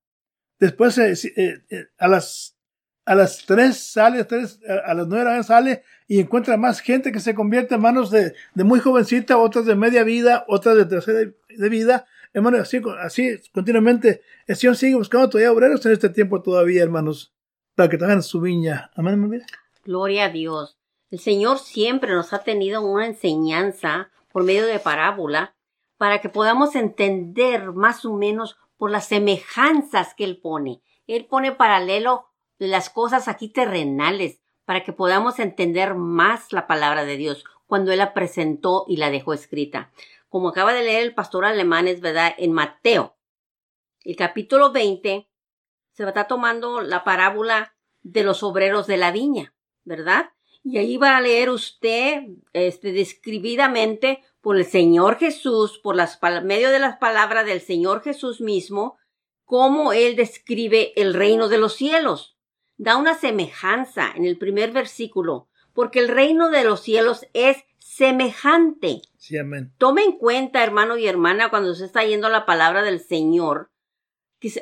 Después, 0.58 0.98
eh, 0.98 1.14
eh, 1.36 1.86
a 1.96 2.08
las 2.08 2.56
a 3.04 3.14
las 3.14 3.46
tres 3.46 3.76
sale, 3.78 4.26
a 4.84 4.94
las 4.94 5.06
nueve 5.06 5.18
de 5.18 5.24
la 5.24 5.30
mañana 5.30 5.42
sale 5.44 5.84
y 6.08 6.18
encuentra 6.18 6.56
más 6.56 6.80
gente 6.80 7.12
que 7.12 7.20
se 7.20 7.36
convierte 7.36 7.76
en 7.76 7.82
manos 7.82 8.10
de, 8.10 8.34
de 8.52 8.64
muy 8.64 8.80
jovencita, 8.80 9.38
otras 9.38 9.64
de 9.64 9.76
media 9.76 10.02
vida, 10.02 10.44
otras 10.48 10.76
de 10.76 10.86
tercera 10.86 11.20
de 11.20 11.68
vida. 11.68 12.04
Hermanos, 12.34 12.62
así, 12.62 12.82
así 13.00 13.40
continuamente. 13.54 14.22
El 14.48 14.56
Señor 14.56 14.74
sigue 14.74 14.96
buscando 14.96 15.28
todavía 15.28 15.52
obreros 15.52 15.86
en 15.86 15.92
este 15.92 16.08
tiempo 16.08 16.42
todavía, 16.42 16.82
hermanos, 16.82 17.32
para 17.78 17.90
que 17.90 17.96
tengan 17.96 18.24
su 18.24 18.40
viña. 18.40 18.90
Amén, 18.96 19.46
Gloria 19.84 20.24
a 20.24 20.28
Dios. 20.30 20.76
El 21.12 21.20
Señor 21.20 21.60
siempre 21.60 22.12
nos 22.12 22.32
ha 22.32 22.42
tenido 22.42 22.82
una 22.82 23.06
enseñanza 23.06 24.10
por 24.32 24.42
medio 24.42 24.66
de 24.66 24.80
parábola 24.80 25.54
para 25.96 26.20
que 26.20 26.28
podamos 26.28 26.74
entender 26.74 27.70
más 27.70 28.04
o 28.04 28.14
menos 28.14 28.56
por 28.78 28.90
las 28.90 29.06
semejanzas 29.06 30.14
que 30.14 30.24
Él 30.24 30.40
pone. 30.40 30.82
Él 31.06 31.26
pone 31.26 31.52
paralelo 31.52 32.26
las 32.58 32.90
cosas 32.90 33.28
aquí 33.28 33.48
terrenales 33.48 34.40
para 34.64 34.82
que 34.82 34.92
podamos 34.92 35.38
entender 35.38 35.94
más 35.94 36.52
la 36.52 36.66
palabra 36.66 37.04
de 37.04 37.16
Dios 37.16 37.44
cuando 37.68 37.92
Él 37.92 37.98
la 37.98 38.12
presentó 38.12 38.86
y 38.88 38.96
la 38.96 39.10
dejó 39.10 39.34
escrita. 39.34 39.92
Como 40.28 40.48
acaba 40.48 40.72
de 40.72 40.82
leer 40.82 41.04
el 41.04 41.14
pastor 41.14 41.44
alemán, 41.44 41.86
es 41.86 42.00
verdad, 42.00 42.34
en 42.38 42.52
Mateo, 42.52 43.14
el 44.02 44.16
capítulo 44.16 44.72
20, 44.72 45.28
se 45.98 46.04
va 46.04 46.10
a 46.10 46.12
estar 46.12 46.28
tomando 46.28 46.80
la 46.80 47.02
parábola 47.02 47.74
de 48.02 48.22
los 48.22 48.44
obreros 48.44 48.86
de 48.86 48.98
la 48.98 49.10
viña, 49.10 49.52
¿verdad? 49.82 50.30
Y 50.62 50.78
ahí 50.78 50.96
va 50.96 51.16
a 51.16 51.20
leer 51.20 51.50
usted, 51.50 52.22
este, 52.52 52.92
describidamente 52.92 54.22
por 54.40 54.56
el 54.56 54.64
Señor 54.64 55.16
Jesús, 55.16 55.80
por 55.82 55.96
las, 55.96 56.20
medio 56.44 56.70
de 56.70 56.78
las 56.78 56.98
palabras 56.98 57.46
del 57.46 57.60
Señor 57.60 58.02
Jesús 58.02 58.40
mismo, 58.40 58.96
cómo 59.44 59.92
Él 59.92 60.14
describe 60.14 60.92
el 60.94 61.14
reino 61.14 61.48
de 61.48 61.58
los 61.58 61.74
cielos 61.74 62.36
da 62.76 62.96
una 62.96 63.16
semejanza 63.16 64.12
en 64.14 64.24
el 64.24 64.38
primer 64.38 64.70
versículo, 64.70 65.48
porque 65.72 65.98
el 65.98 66.06
reino 66.06 66.48
de 66.48 66.62
los 66.62 66.80
cielos 66.80 67.26
es 67.32 67.56
semejante. 67.78 69.02
Sí, 69.16 69.36
amén. 69.36 69.72
Tome 69.78 70.04
en 70.04 70.12
cuenta, 70.12 70.62
hermano 70.62 70.96
y 70.96 71.08
hermana, 71.08 71.50
cuando 71.50 71.74
se 71.74 71.86
está 71.86 72.04
yendo 72.04 72.28
la 72.28 72.46
palabra 72.46 72.82
del 72.82 73.00
Señor, 73.00 73.72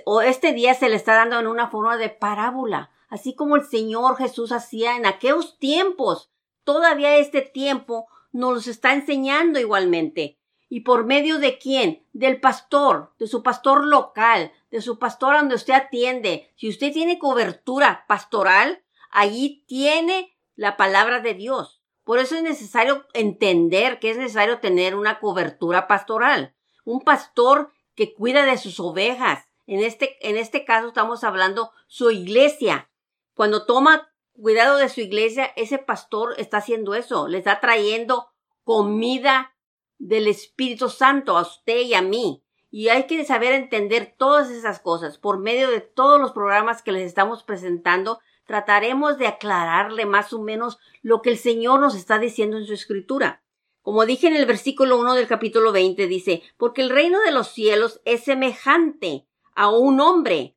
o 0.05 0.21
este 0.21 0.53
día 0.53 0.75
se 0.75 0.89
le 0.89 0.97
está 0.97 1.15
dando 1.15 1.39
en 1.39 1.47
una 1.47 1.69
forma 1.69 1.97
de 1.97 2.09
parábola, 2.09 2.91
así 3.09 3.35
como 3.35 3.57
el 3.57 3.65
Señor 3.65 4.17
Jesús 4.17 4.53
hacía 4.53 4.97
en 4.97 5.07
aquellos 5.07 5.59
tiempos. 5.59 6.31
Todavía 6.65 7.17
este 7.17 7.43
tiempo 7.43 8.07
nos 8.33 8.67
está 8.67 8.93
enseñando 8.93 9.59
igualmente. 9.61 10.39
¿Y 10.69 10.81
por 10.81 11.05
medio 11.05 11.39
de 11.39 11.59
quién? 11.59 12.05
Del 12.13 12.41
pastor, 12.41 13.13
de 13.19 13.29
su 13.29 13.43
pastor 13.43 13.85
local, 13.85 14.53
de 14.71 14.81
su 14.81 14.99
pastor 14.99 15.37
donde 15.37 15.55
usted 15.55 15.75
atiende. 15.75 16.53
Si 16.57 16.69
usted 16.69 16.93
tiene 16.93 17.19
cobertura 17.19 18.05
pastoral, 18.09 18.83
allí 19.11 19.65
tiene 19.69 20.37
la 20.57 20.77
palabra 20.77 21.21
de 21.21 21.35
Dios. 21.35 21.83
Por 22.03 22.19
eso 22.19 22.37
es 22.37 22.43
necesario 22.43 23.07
entender 23.15 23.99
que 24.01 24.11
es 24.11 24.17
necesario 24.17 24.59
tener 24.59 24.95
una 24.97 25.21
cobertura 25.21 25.87
pastoral. 25.87 26.55
Un 26.85 27.01
pastor 27.01 27.73
que 27.95 28.15
cuida 28.15 28.45
de 28.45 28.59
sus 28.59 28.81
ovejas. 28.81 29.46
En 29.67 29.81
este, 29.81 30.17
en 30.29 30.37
este 30.37 30.65
caso 30.65 30.89
estamos 30.89 31.25
hablando 31.25 31.73
su 31.87 32.11
iglesia. 32.11 32.89
Cuando 33.35 33.67
toma 33.67 34.13
cuidado 34.33 34.79
de 34.79 34.89
su 34.89 35.01
iglesia, 35.01 35.53
ese 35.57 35.79
pastor 35.79 36.35
está 36.39 36.59
haciendo 36.59 36.95
eso. 36.95 37.27
Le 37.29 37.39
está 37.39 37.61
trayendo 37.61 38.29
comida 38.65 39.55
del 39.99 40.29
Espíritu 40.29 40.89
Santo 40.89 41.37
a 41.37 41.43
usted 41.43 41.81
y 41.81 41.95
a 41.95 42.03
mí. 42.03 42.43
Y 42.71 42.89
hay 42.89 43.07
que 43.07 43.25
saber 43.25 43.53
entender 43.53 44.15
todas 44.17 44.51
esas 44.51 44.81
cosas. 44.81 45.19
Por 45.19 45.39
medio 45.39 45.71
de 45.71 45.81
todos 45.81 46.21
los 46.21 46.33
programas 46.33 46.83
que 46.83 46.93
les 46.93 47.07
estamos 47.07 47.43
presentando, 47.43 48.21
trataremos 48.47 49.19
de 49.19 49.27
aclararle 49.27 50.07
más 50.07 50.33
o 50.33 50.41
menos 50.41 50.79
lo 51.03 51.23
que 51.23 51.31
el 51.31 51.39
Señor 51.39 51.81
nos 51.81 51.97
está 51.97 52.19
diciendo 52.19 52.57
en 52.57 52.67
su 52.67 52.75
escritura. 52.75 53.43
Como 53.83 54.05
dije 54.05 54.27
en 54.27 54.37
el 54.37 54.47
versículo 54.47 54.99
1 54.99 55.15
del 55.15 55.27
capítulo 55.29 55.73
20, 55.73 56.07
dice, 56.07 56.43
porque 56.57 56.83
el 56.83 56.91
reino 56.91 57.21
de 57.21 57.31
los 57.31 57.49
cielos 57.49 58.01
es 58.05 58.25
semejante 58.25 59.27
a 59.57 59.71
un 59.71 60.01
hombre, 60.01 60.57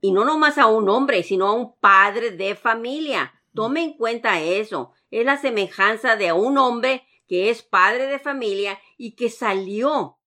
y 0.00 0.12
no 0.12 0.24
nomás 0.24 0.58
a 0.58 0.66
un 0.66 0.88
hombre, 0.88 1.22
sino 1.22 1.46
a 1.46 1.52
un 1.52 1.76
padre 1.78 2.32
de 2.32 2.56
familia. 2.56 3.34
Tome 3.54 3.82
en 3.82 3.92
cuenta 3.92 4.40
eso. 4.40 4.92
Es 5.10 5.24
la 5.24 5.36
semejanza 5.36 6.16
de 6.16 6.32
un 6.32 6.56
hombre 6.58 7.06
que 7.28 7.50
es 7.50 7.62
padre 7.62 8.06
de 8.06 8.18
familia 8.18 8.80
y 8.96 9.14
que 9.14 9.28
salió 9.28 10.18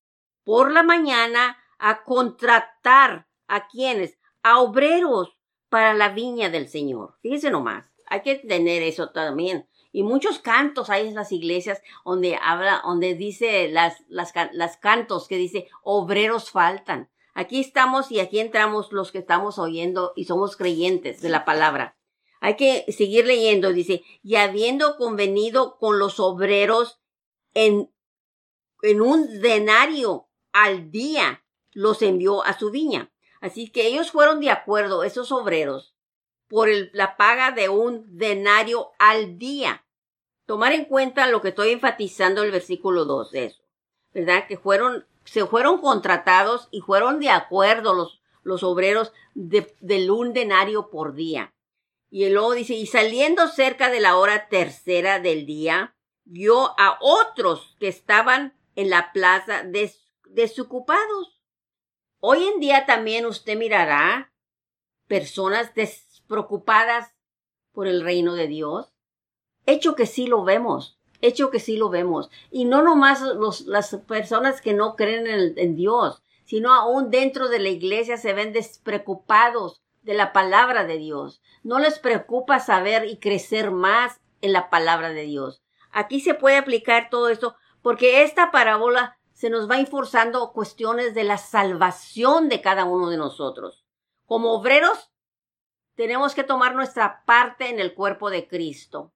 por 0.44 0.72
la 0.72 0.84
mañana 0.84 1.58
a 1.80 2.04
contratar 2.04 3.28
a 3.48 3.68
quienes, 3.68 4.20
a 4.44 4.60
obreros 4.60 5.38
para 5.70 5.94
la 5.94 6.10
viña 6.10 6.50
del 6.50 6.70
Señor. 6.70 7.18
Fíjese 7.22 7.50
nomás, 7.50 7.92
hay 8.06 8.22
que 8.22 8.36
tener 8.36 8.84
eso 8.84 9.10
también. 9.10 9.68
Y 9.92 10.04
muchos 10.04 10.40
cantos 10.40 10.90
hay 10.90 11.08
en 11.08 11.16
las 11.16 11.32
iglesias 11.32 11.82
donde 12.06 12.38
habla, 12.42 12.82
donde 12.84 13.16
dice 13.16 13.70
las, 13.70 14.04
las, 14.08 14.34
las 14.54 14.78
cantos 14.78 15.28
que 15.28 15.38
dice 15.38 15.68
obreros 15.84 16.52
faltan. 16.52 17.10
Aquí 17.34 17.60
estamos 17.60 18.12
y 18.12 18.20
aquí 18.20 18.40
entramos 18.40 18.92
los 18.92 19.12
que 19.12 19.20
estamos 19.20 19.58
oyendo 19.58 20.14
y 20.16 20.26
somos 20.26 20.56
creyentes 20.56 21.22
de 21.22 21.30
la 21.30 21.46
palabra. 21.46 21.98
Hay 22.40 22.56
que 22.56 22.86
seguir 22.92 23.26
leyendo, 23.26 23.72
dice, 23.72 24.04
y 24.22 24.36
habiendo 24.36 24.98
convenido 24.98 25.78
con 25.78 25.98
los 25.98 26.20
obreros 26.20 27.00
en, 27.54 27.92
en 28.82 29.02
un 29.02 29.42
denario 29.42 30.28
al 30.52 30.92
día, 30.92 31.44
los 31.72 32.02
envió 32.02 32.44
a 32.44 32.58
su 32.58 32.70
viña. 32.70 33.12
Así 33.42 33.70
que 33.70 33.88
ellos 33.88 34.12
fueron 34.12 34.40
de 34.40 34.52
acuerdo, 34.52 35.04
esos 35.04 35.32
obreros, 35.32 35.96
por 36.48 36.70
la 36.94 37.18
paga 37.18 37.52
de 37.52 37.70
un 37.70 38.18
denario 38.18 38.92
al 39.00 39.38
día. 39.38 39.86
Tomar 40.46 40.74
en 40.74 40.86
cuenta 40.86 41.28
lo 41.28 41.42
que 41.42 41.50
estoy 41.50 41.72
enfatizando 41.72 42.42
en 42.42 42.48
el 42.48 42.52
versículo 42.52 43.06
2 43.06 43.32
de 43.32 43.46
eso, 43.46 43.64
¿verdad? 44.14 44.48
Que 44.48 44.58
fueron, 44.58 45.08
se 45.26 45.46
fueron 45.46 45.80
contratados 45.80 46.68
y 46.72 46.82
fueron 46.82 47.20
de 47.20 47.30
acuerdo 47.30 47.94
los, 47.94 48.22
los 48.44 48.64
obreros 48.64 49.14
de, 49.34 49.76
del 49.80 50.12
un 50.12 50.34
denario 50.34 50.90
por 50.90 51.14
día. 51.14 51.54
Y 52.10 52.30
luego 52.30 52.54
dice, 52.54 52.76
y 52.76 52.86
saliendo 52.86 53.48
cerca 53.48 53.90
de 53.90 54.00
la 54.00 54.18
hora 54.18 54.48
tercera 54.48 55.20
del 55.20 55.46
día, 55.46 55.96
vio 56.26 56.80
a 56.80 56.98
otros 57.02 57.76
que 57.80 57.88
estaban 57.88 58.56
en 58.76 58.90
la 58.90 59.12
plaza 59.12 59.64
desocupados. 60.26 61.42
Hoy 62.20 62.46
en 62.46 62.60
día 62.60 62.86
también 62.86 63.26
usted 63.26 63.58
mirará 63.58 64.32
personas 65.08 65.74
despreocupadas 65.74 67.14
por 67.72 67.88
el 67.88 68.04
reino 68.04 68.34
de 68.36 68.48
Dios. 68.48 68.94
Hecho 69.66 69.96
que 69.96 70.06
sí 70.06 70.28
lo 70.28 70.44
vemos, 70.44 71.00
hecho 71.24 71.50
que 71.50 71.60
sí 71.60 71.78
lo 71.78 71.90
vemos. 71.90 72.30
Y 72.52 72.66
no 72.66 72.84
nomás 72.84 73.22
los, 73.22 73.62
las 73.62 73.96
personas 74.08 74.62
que 74.62 74.74
no 74.74 74.96
creen 74.96 75.26
en, 75.26 75.58
en 75.58 75.76
Dios, 75.76 76.22
sino 76.46 76.74
aún 76.74 77.10
dentro 77.10 77.48
de 77.48 77.60
la 77.60 77.70
iglesia 77.70 78.18
se 78.18 78.34
ven 78.34 78.54
despreocupados 78.54 79.82
de 80.02 80.14
la 80.14 80.34
palabra 80.34 80.84
de 80.84 80.98
Dios. 80.98 81.42
No 81.64 81.80
les 81.80 81.98
preocupa 82.00 82.60
saber 82.60 83.06
y 83.06 83.18
crecer 83.18 83.72
más 83.72 84.20
en 84.42 84.54
la 84.54 84.70
palabra 84.70 85.10
de 85.12 85.24
Dios. 85.24 85.64
Aquí 85.92 86.20
se 86.20 86.34
puede 86.34 86.58
aplicar 86.58 87.10
todo 87.10 87.30
esto 87.30 87.56
porque 87.82 88.24
esta 88.24 88.52
parábola 88.52 89.18
se 89.34 89.50
nos 89.50 89.70
va 89.70 89.78
inforzando 89.78 90.52
cuestiones 90.54 91.14
de 91.14 91.24
la 91.24 91.38
salvación 91.38 92.50
de 92.50 92.62
cada 92.62 92.86
uno 92.86 93.10
de 93.10 93.18
nosotros. 93.18 93.86
Como 94.26 94.54
obreros, 94.54 95.12
tenemos 95.96 96.36
que 96.36 96.44
tomar 96.44 96.76
nuestra 96.76 97.24
parte 97.26 97.70
en 97.70 97.80
el 97.80 97.94
cuerpo 97.94 98.30
de 98.30 98.48
Cristo. 98.48 99.14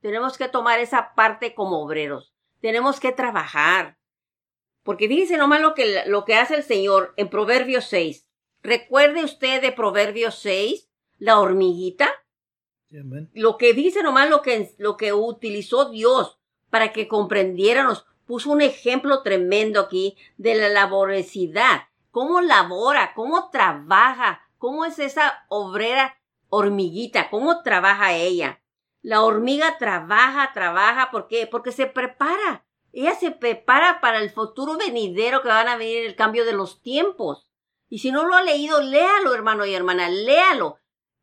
Tenemos 0.00 0.38
que 0.38 0.48
tomar 0.48 0.80
esa 0.80 1.14
parte 1.14 1.54
como 1.54 1.82
obreros. 1.82 2.32
Tenemos 2.60 3.00
que 3.00 3.12
trabajar. 3.12 3.98
Porque 4.82 5.08
fíjense 5.08 5.36
nomás 5.36 5.60
lo 5.60 5.74
que, 5.74 6.04
lo 6.06 6.24
que 6.24 6.36
hace 6.36 6.56
el 6.56 6.62
Señor 6.62 7.14
en 7.16 7.28
Proverbios 7.28 7.86
6. 7.86 8.26
Recuerde 8.62 9.24
usted 9.24 9.60
de 9.62 9.72
Proverbios 9.72 10.36
6, 10.40 10.88
la 11.18 11.38
hormiguita. 11.38 12.10
Lo 13.34 13.56
que 13.56 13.72
dice 13.72 14.02
nomás 14.02 14.28
lo 14.28 14.42
que, 14.42 14.74
lo 14.78 14.96
que 14.96 15.12
utilizó 15.12 15.90
Dios 15.90 16.38
para 16.70 16.92
que 16.92 17.08
comprendiéramos, 17.08 18.06
puso 18.26 18.50
un 18.50 18.60
ejemplo 18.60 19.22
tremendo 19.22 19.80
aquí 19.80 20.16
de 20.36 20.54
la 20.54 20.68
laborosidad, 20.68 21.82
cómo 22.10 22.40
labora, 22.40 23.12
cómo 23.14 23.50
trabaja 23.50 24.40
cómo 24.60 24.84
es 24.84 24.98
esa 24.98 25.46
obrera 25.48 26.16
hormiguita, 26.50 27.30
cómo 27.30 27.62
trabaja 27.62 28.12
ella. 28.12 28.59
La 29.02 29.22
hormiga 29.22 29.78
trabaja, 29.78 30.52
trabaja, 30.52 31.10
¿por 31.10 31.26
qué? 31.26 31.46
Porque 31.46 31.72
se 31.72 31.86
prepara. 31.86 32.66
Ella 32.92 33.14
se 33.14 33.30
prepara 33.30 34.00
para 34.00 34.18
el 34.18 34.30
futuro 34.30 34.76
venidero 34.76 35.42
que 35.42 35.48
van 35.48 35.68
a 35.68 35.76
venir 35.76 36.04
el 36.04 36.16
cambio 36.16 36.44
de 36.44 36.52
los 36.52 36.82
tiempos. 36.82 37.46
Y 37.88 38.00
si 38.00 38.12
no 38.12 38.26
lo 38.26 38.34
ha 38.34 38.42
leído, 38.42 38.82
léalo, 38.82 39.34
hermano 39.34 39.64
y 39.64 39.74
hermana, 39.74 40.08
léalo. 40.08 40.78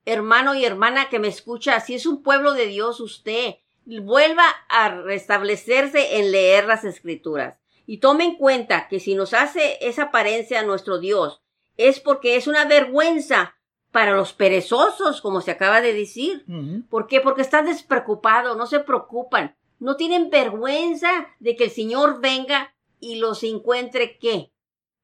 Hermano 0.05 0.55
y 0.55 0.65
hermana 0.65 1.10
que 1.10 1.19
me 1.19 1.27
escucha, 1.27 1.79
si 1.79 1.96
es 1.96 2.05
un 2.05 2.24
pueblo 2.24 2.53
de 2.53 2.67
Dios 2.67 3.00
usted, 3.00 3.55
vuelva 3.86 4.46
a 4.69 4.89
restablecerse 4.89 6.17
en 6.17 6.31
leer 6.31 6.65
las 6.65 6.84
escrituras. 6.84 7.60
Y 7.86 8.00
tome 8.00 8.24
en 8.24 8.36
cuenta 8.36 8.88
que 8.88 9.00
si 9.00 9.15
nos 9.15 9.34
hace 9.34 9.77
esa 9.81 10.03
apariencia 10.03 10.62
a 10.62 10.63
nuestro 10.63 11.00
Dios, 11.00 11.41
es 11.77 12.00
porque 12.00 12.36
es 12.36 12.48
una 12.48 12.65
vergüenza 12.65 13.57
para 13.91 14.15
los 14.15 14.34
perezosos, 14.34 15.22
como 15.22 15.41
se 15.41 15.51
acaba 15.51 15.82
de 15.82 15.94
decir. 15.94 16.46
¿Por 16.89 17.08
qué? 17.08 17.22
Porque 17.22 17.41
están 17.41 17.65
despreocupados, 17.65 18.58
no 18.58 18.67
se 18.67 18.79
preocupan, 18.79 19.56
no 19.79 19.96
tienen 19.96 20.29
vergüenza 20.29 21.10
de 21.39 21.56
que 21.56 21.65
el 21.65 21.72
Señor 21.72 22.20
venga 22.22 22.74
y 23.00 23.15
los 23.15 23.44
encuentre 23.44 24.17
qué? 24.17 24.51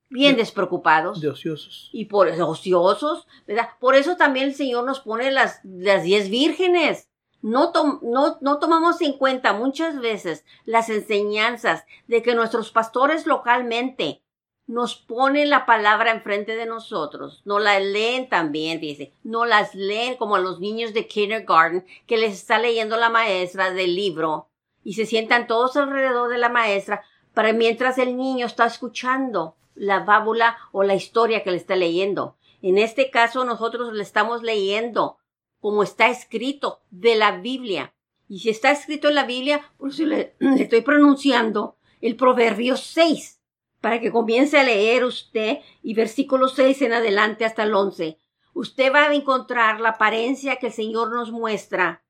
Bien 0.09 0.35
despreocupados. 0.35 1.21
De 1.21 1.29
ociosos. 1.29 1.89
Y 1.91 2.05
por 2.05 2.27
ociosos, 2.27 3.27
¿verdad? 3.47 3.69
Por 3.79 3.95
eso 3.95 4.15
también 4.15 4.45
el 4.45 4.55
Señor 4.55 4.85
nos 4.85 4.99
pone 4.99 5.31
las, 5.31 5.59
las 5.63 6.03
diez 6.03 6.29
vírgenes 6.29 7.09
no, 7.43 7.73
no, 8.01 8.37
no 8.39 8.57
tomamos 8.57 9.01
en 9.01 9.17
cuenta 9.17 9.53
muchas 9.53 9.99
veces 9.99 10.45
las 10.63 10.89
enseñanzas 10.89 11.83
de 12.07 12.23
que 12.23 12.35
nuestros 12.35 12.71
pastores 12.71 13.27
localmente 13.27 14.23
nos 14.65 14.95
ponen 14.95 15.49
la 15.49 15.65
palabra 15.65 16.11
enfrente 16.11 16.55
de 16.55 16.65
nosotros, 16.65 17.41
no 17.45 17.59
la 17.59 17.79
leen 17.79 18.29
también, 18.29 18.79
dice, 18.79 19.13
no 19.23 19.45
las 19.45 19.75
leen 19.75 20.15
como 20.15 20.35
a 20.35 20.39
los 20.39 20.59
niños 20.59 20.93
de 20.93 21.07
kindergarten 21.07 21.85
que 22.07 22.17
les 22.17 22.33
está 22.33 22.59
leyendo 22.59 22.97
la 22.97 23.09
maestra 23.09 23.71
del 23.71 23.95
libro 23.95 24.47
y 24.83 24.93
se 24.93 25.05
sientan 25.05 25.47
todos 25.47 25.75
alrededor 25.75 26.29
de 26.29 26.37
la 26.37 26.49
maestra 26.49 27.03
para 27.33 27.53
mientras 27.53 27.97
el 27.97 28.15
niño 28.15 28.45
está 28.45 28.65
escuchando 28.65 29.55
la 29.75 30.05
fábula 30.05 30.57
o 30.71 30.83
la 30.83 30.95
historia 30.95 31.43
que 31.43 31.51
le 31.51 31.57
está 31.57 31.75
leyendo. 31.75 32.37
En 32.61 32.77
este 32.77 33.09
caso 33.09 33.43
nosotros 33.43 33.93
le 33.93 34.03
estamos 34.03 34.43
leyendo 34.43 35.17
como 35.59 35.83
está 35.83 36.09
escrito 36.09 36.81
de 36.91 37.15
la 37.15 37.37
Biblia. 37.37 37.93
Y 38.27 38.39
si 38.39 38.49
está 38.49 38.71
escrito 38.71 39.09
en 39.09 39.15
la 39.15 39.25
Biblia, 39.25 39.71
por 39.77 39.93
si 39.93 40.05
le, 40.05 40.35
estoy 40.57 40.81
pronunciando 40.81 41.77
el 42.01 42.15
Proverbio 42.15 42.77
6, 42.77 43.41
para 43.83 43.99
que 43.99 44.13
comience 44.13 44.57
a 44.57 44.63
leer 44.63 45.03
usted 45.03 45.57
y 45.81 45.93
versículo 45.93 46.47
6 46.47 46.83
en 46.83 46.93
adelante 46.93 47.43
hasta 47.43 47.63
el 47.63 47.73
11. 47.73 48.17
Usted 48.53 48.93
va 48.93 49.09
a 49.09 49.13
encontrar 49.13 49.81
la 49.81 49.89
apariencia 49.89 50.55
que 50.55 50.67
el 50.67 50.71
Señor 50.71 51.11
nos 51.11 51.33
muestra 51.33 52.01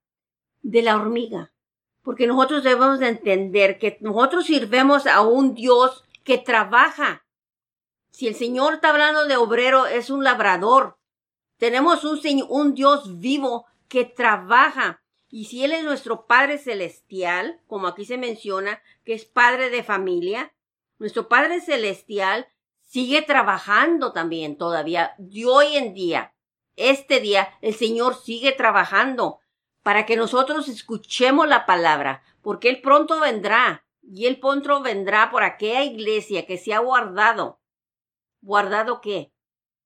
de 0.62 0.84
la 0.84 0.96
hormiga. 0.96 1.52
Porque 2.04 2.28
nosotros 2.28 2.64
debemos 2.64 3.00
de 3.00 3.08
entender 3.08 3.80
que 3.80 3.98
nosotros 4.02 4.46
sirvemos 4.46 5.08
a 5.08 5.22
un 5.22 5.56
Dios 5.56 6.04
que 6.24 6.38
trabaja. 6.38 7.26
Si 8.12 8.28
el 8.28 8.36
Señor 8.36 8.76
está 8.76 8.92
hablando 8.92 9.26
de 9.26 9.38
obrero, 9.38 9.88
es 9.88 10.12
un 10.12 10.24
labrador. 10.24 11.00
Tenemos 11.58 12.04
un, 12.04 12.20
un 12.50 12.76
Dios 12.76 13.20
vivo 13.20 13.66
que 13.88 14.06
trabaja. 14.06 15.02
Y 15.28 15.46
si 15.46 15.64
Él 15.64 15.72
es 15.72 15.84
nuestro 15.84 16.28
Padre 16.28 16.60
Celestial, 16.60 17.62
como 17.66 17.88
aquí 17.88 18.06
se 18.06 18.20
menciona, 18.20 18.80
que 19.04 19.16
es 19.16 19.26
Padre 19.26 19.72
de 19.72 19.82
familia, 19.82 20.54
nuestro 21.00 21.28
Padre 21.28 21.62
Celestial 21.62 22.48
sigue 22.82 23.22
trabajando 23.22 24.14
también 24.14 24.58
todavía. 24.58 25.16
De 25.18 25.46
hoy 25.46 25.78
en 25.78 25.94
día, 25.94 26.34
este 26.76 27.20
día, 27.20 27.50
el 27.62 27.74
Señor 27.74 28.16
sigue 28.16 28.52
trabajando 28.52 29.40
para 29.84 30.06
que 30.06 30.16
nosotros 30.16 30.68
escuchemos 30.68 31.48
la 31.48 31.66
palabra, 31.66 32.24
porque 32.42 32.70
Él 32.70 32.82
pronto 32.82 33.20
vendrá. 33.20 33.86
Y 34.02 34.26
Él 34.26 34.40
pronto 34.40 34.82
vendrá 34.82 35.32
por 35.32 35.44
aquella 35.44 35.84
iglesia 35.84 36.46
que 36.46 36.58
se 36.58 36.74
ha 36.74 36.80
guardado. 36.80 37.62
¿Guardado 38.42 39.00
qué? 39.00 39.32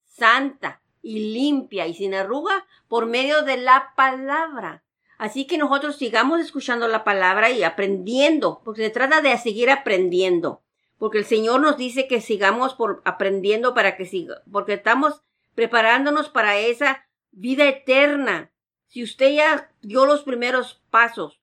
Santa, 0.04 0.82
y 1.08 1.34
limpia 1.34 1.88
y 1.88 1.94
sin 1.94 2.14
arruga 2.14 2.66
por 2.88 3.06
medio 3.06 3.44
de 3.44 3.58
la 3.58 3.94
palabra. 3.96 4.84
Así 5.18 5.48
que 5.48 5.58
nosotros 5.58 5.96
sigamos 5.96 6.42
escuchando 6.42 6.88
la 6.88 7.04
palabra 7.04 7.50
y 7.50 7.64
aprendiendo, 7.64 8.62
porque 8.64 8.84
se 8.84 8.90
trata 8.90 9.22
de 9.22 9.38
seguir 9.38 9.70
aprendiendo, 9.72 10.64
porque 10.98 11.20
el 11.20 11.26
Señor 11.26 11.62
nos 11.62 11.78
dice 11.78 12.08
que 12.08 12.22
sigamos 12.22 12.74
por 12.74 13.02
aprendiendo 13.06 13.74
para 13.74 13.96
que 13.98 14.06
siga, 14.06 14.42
porque 14.52 14.74
estamos 14.74 15.22
preparándonos 15.56 16.30
para 16.30 16.58
esa 16.58 17.08
vida 17.32 17.68
eterna. 17.68 18.52
Si 18.88 19.04
usted 19.04 19.32
ya 19.32 19.72
dio 19.82 20.06
los 20.06 20.24
primeros 20.24 20.82
pasos 20.90 21.40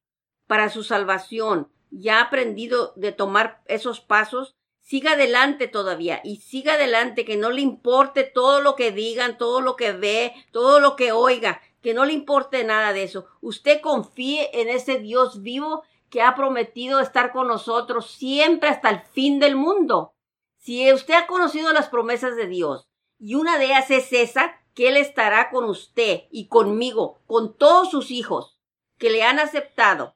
para 0.47 0.71
su 0.71 0.83
salvación, 0.83 1.69
ya 1.91 2.19
ha 2.19 2.23
aprendido 2.23 2.93
de 2.97 3.13
tomar 3.13 3.63
esos 3.67 4.01
pasos, 4.01 4.55
siga 4.81 5.13
adelante 5.13 5.69
todavía 5.69 6.21
y 6.25 6.37
siga 6.37 6.75
adelante, 6.75 7.25
que 7.25 7.37
no 7.37 7.51
le 7.51 7.61
importe 7.61 8.25
todo 8.25 8.61
lo 8.61 8.75
que 8.75 8.91
digan, 8.91 9.39
todo 9.39 9.61
lo 9.61 9.77
que 9.77 9.93
ve, 9.93 10.33
todo 10.53 10.81
lo 10.81 10.97
que 10.97 11.13
oiga, 11.13 11.61
que 11.81 11.95
no 11.95 12.05
le 12.05 12.13
importe 12.13 12.65
nada 12.65 12.93
de 12.93 13.05
eso. 13.05 13.27
Usted 13.41 13.81
confíe 13.81 14.51
en 14.61 14.69
ese 14.69 14.99
Dios 14.99 15.43
vivo 15.43 15.85
que 16.15 16.23
ha 16.23 16.37
prometido 16.37 17.01
estar 17.01 17.33
con 17.33 17.49
nosotros 17.49 18.09
siempre 18.09 18.69
hasta 18.69 18.89
el 18.89 19.01
fin 19.01 19.41
del 19.41 19.57
mundo. 19.57 20.15
Si 20.59 20.93
usted 20.93 21.15
ha 21.15 21.27
conocido 21.27 21.73
las 21.73 21.89
promesas 21.89 22.37
de 22.37 22.47
Dios 22.47 22.89
y 23.19 23.35
una 23.35 23.59
de 23.59 23.65
ellas 23.65 23.91
es 23.91 24.13
esa, 24.13 24.61
que 24.75 24.91
Él 24.91 24.97
estará 24.97 25.51
con 25.51 25.65
usted 25.65 26.23
y 26.31 26.47
conmigo, 26.47 27.21
con 27.27 27.57
todos 27.57 27.91
sus 27.91 28.13
hijos 28.13 28.61
que 28.97 29.11
le 29.11 29.25
han 29.25 29.41
aceptado 29.41 30.15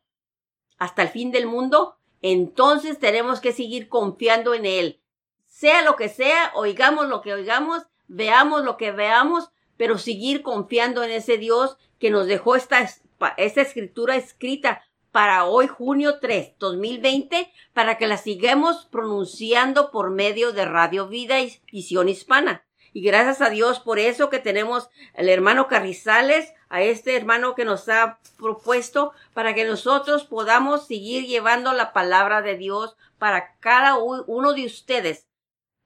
hasta 0.79 1.03
el 1.03 1.09
fin 1.09 1.33
del 1.33 1.49
mundo, 1.49 1.99
entonces 2.23 3.01
tenemos 3.01 3.41
que 3.41 3.51
seguir 3.51 3.89
confiando 3.89 4.55
en 4.55 4.67
Él. 4.67 5.03
Sea 5.49 5.83
lo 5.83 5.97
que 5.97 6.09
sea, 6.09 6.53
oigamos 6.55 7.09
lo 7.09 7.23
que 7.23 7.35
oigamos, 7.35 7.89
veamos 8.07 8.63
lo 8.63 8.77
que 8.77 8.93
veamos, 8.93 9.51
pero 9.77 9.99
seguir 9.99 10.45
confiando 10.45 11.03
en 11.03 11.11
ese 11.11 11.39
Dios 11.39 11.77
que 11.99 12.11
nos 12.11 12.29
dejó 12.29 12.55
esta, 12.55 12.89
esta 13.37 13.63
escritura 13.63 14.15
escrita 14.15 14.85
para 15.11 15.45
hoy, 15.45 15.67
junio 15.67 16.19
3, 16.21 16.55
2020, 16.59 17.53
para 17.73 17.99
que 17.99 18.07
la 18.07 18.17
sigamos 18.17 18.87
pronunciando 18.87 19.91
por 19.91 20.11
medio 20.11 20.53
de 20.53 20.65
Radio 20.65 21.09
Vida 21.09 21.41
y 21.41 21.61
Visión 21.73 22.09
Hispana. 22.09 22.65
Y 22.93 23.03
gracias 23.03 23.41
a 23.41 23.51
Dios 23.51 23.81
por 23.81 23.99
eso 23.99 24.31
que 24.31 24.39
tenemos 24.39 24.89
el 25.15 25.29
hermano 25.29 25.69
Carrizales, 25.69 26.53
a 26.69 26.83
este 26.83 27.17
hermano 27.17 27.55
que 27.55 27.65
nos 27.65 27.89
ha 27.89 28.19
propuesto 28.37 29.13
para 29.35 29.55
que 29.55 29.65
nosotros 29.65 30.25
podamos 30.25 30.87
seguir 30.87 31.27
llevando 31.27 31.73
la 31.73 31.93
palabra 31.93 32.43
de 32.43 32.57
Dios 32.57 32.97
para 33.19 33.57
cada 33.59 33.97
uno 33.97 34.53
de 34.53 34.67
ustedes 34.67 35.27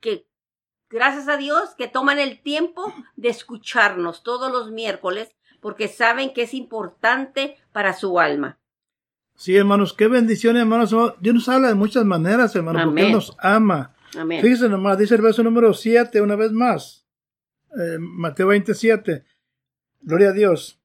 que 0.00 0.26
gracias 0.90 1.28
a 1.28 1.36
Dios 1.36 1.74
que 1.76 1.88
toman 1.88 2.18
el 2.18 2.42
tiempo 2.42 2.92
de 3.16 3.28
escucharnos 3.28 4.22
todos 4.22 4.50
los 4.50 4.70
miércoles 4.70 5.34
porque 5.60 5.88
saben 5.88 6.34
que 6.34 6.42
es 6.42 6.54
importante 6.54 7.56
para 7.72 7.94
su 7.94 8.18
alma. 8.18 8.58
Sí, 9.36 9.56
hermanos, 9.56 9.92
qué 9.92 10.08
bendiciones, 10.08 10.60
hermanos. 10.62 10.94
Dios 11.20 11.34
nos 11.34 11.48
habla 11.48 11.68
de 11.68 11.74
muchas 11.74 12.04
maneras, 12.04 12.54
hermanos, 12.54 12.84
porque 12.84 13.02
Él 13.02 13.12
nos 13.12 13.36
ama. 13.38 13.94
Amén. 14.16 14.40
Fíjense 14.42 14.68
nomás, 14.68 14.98
dice 14.98 15.14
el 15.14 15.22
verso 15.22 15.42
número 15.42 15.72
7 15.72 16.20
una 16.20 16.36
vez 16.36 16.52
más. 16.52 17.06
Eh, 17.78 17.96
Mateo 17.98 18.48
27. 18.48 19.24
Gloria 20.02 20.30
a 20.30 20.32
Dios. 20.32 20.80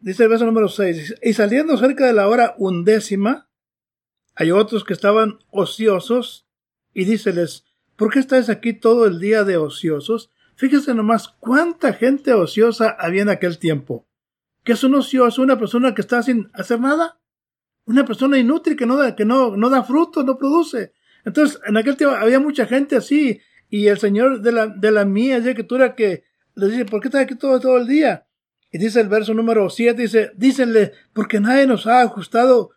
Dice 0.00 0.24
el 0.24 0.28
verso 0.28 0.46
número 0.46 0.68
6. 0.68 1.16
Y 1.22 1.32
saliendo 1.34 1.76
cerca 1.76 2.06
de 2.06 2.12
la 2.12 2.28
hora 2.28 2.54
undécima, 2.58 3.48
hay 4.34 4.50
otros 4.50 4.84
que 4.84 4.92
estaban 4.92 5.38
ociosos 5.50 6.46
y 6.92 7.04
díceles, 7.04 7.64
¿por 7.96 8.12
qué 8.12 8.20
estáis 8.20 8.48
aquí 8.48 8.72
todo 8.72 9.06
el 9.06 9.20
día 9.20 9.44
de 9.44 9.56
ociosos? 9.56 10.30
Fíjese 10.56 10.94
nomás 10.94 11.28
cuánta 11.40 11.92
gente 11.92 12.32
ociosa 12.32 12.96
había 12.98 13.22
en 13.22 13.28
aquel 13.28 13.58
tiempo. 13.58 14.06
¿Qué 14.62 14.72
es 14.72 14.84
un 14.84 14.94
ocioso? 14.94 15.42
¿Una 15.42 15.58
persona 15.58 15.94
que 15.94 16.00
está 16.00 16.22
sin 16.22 16.50
hacer 16.54 16.80
nada? 16.80 17.18
Una 17.86 18.04
persona 18.04 18.38
inútil 18.38 18.76
que 18.76 18.86
no 18.86 18.96
da, 18.96 19.14
que 19.14 19.24
no, 19.24 19.56
no 19.56 19.68
da 19.68 19.82
fruto, 19.82 20.22
no 20.22 20.38
produce. 20.38 20.92
Entonces, 21.24 21.60
en 21.66 21.76
aquel 21.76 21.96
tiempo 21.96 22.16
había 22.16 22.40
mucha 22.40 22.66
gente 22.66 22.96
así, 22.96 23.40
y 23.68 23.88
el 23.88 23.98
Señor 23.98 24.40
de 24.40 24.52
la, 24.52 24.66
de 24.68 24.90
la 24.90 25.04
mía, 25.04 25.36
escritura 25.36 25.94
que 25.94 26.24
le 26.54 26.68
dice, 26.68 26.84
¿por 26.84 27.00
qué 27.00 27.08
estás 27.08 27.22
aquí 27.22 27.34
todo, 27.34 27.58
todo 27.60 27.76
el 27.78 27.86
día? 27.86 28.26
Y 28.70 28.78
dice 28.78 29.00
el 29.00 29.08
verso 29.08 29.34
número 29.34 29.68
7, 29.70 30.00
dice, 30.00 30.32
dícenle, 30.36 30.92
porque 31.12 31.40
nadie 31.40 31.66
nos 31.66 31.86
ha 31.86 32.02
ajustado, 32.02 32.70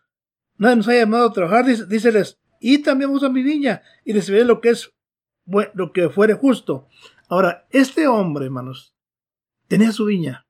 nadie 0.57 0.77
nos 0.77 0.87
ha 0.87 0.93
llamado 0.93 1.27
a 1.27 1.33
trabajar, 1.33 1.65
dice, 1.65 1.85
díceles, 1.87 2.39
y 2.59 2.79
también 2.79 3.11
usa 3.11 3.29
mi 3.29 3.43
viña, 3.43 3.81
y 4.03 4.13
recibiré 4.13 4.45
lo 4.45 4.61
que 4.61 4.69
es, 4.69 4.91
lo 5.45 5.93
que 5.93 6.09
fuere 6.09 6.33
justo. 6.33 6.87
Ahora, 7.29 7.67
este 7.71 8.07
hombre, 8.07 8.45
hermanos, 8.45 8.95
tenía 9.67 9.91
su 9.91 10.05
viña. 10.05 10.45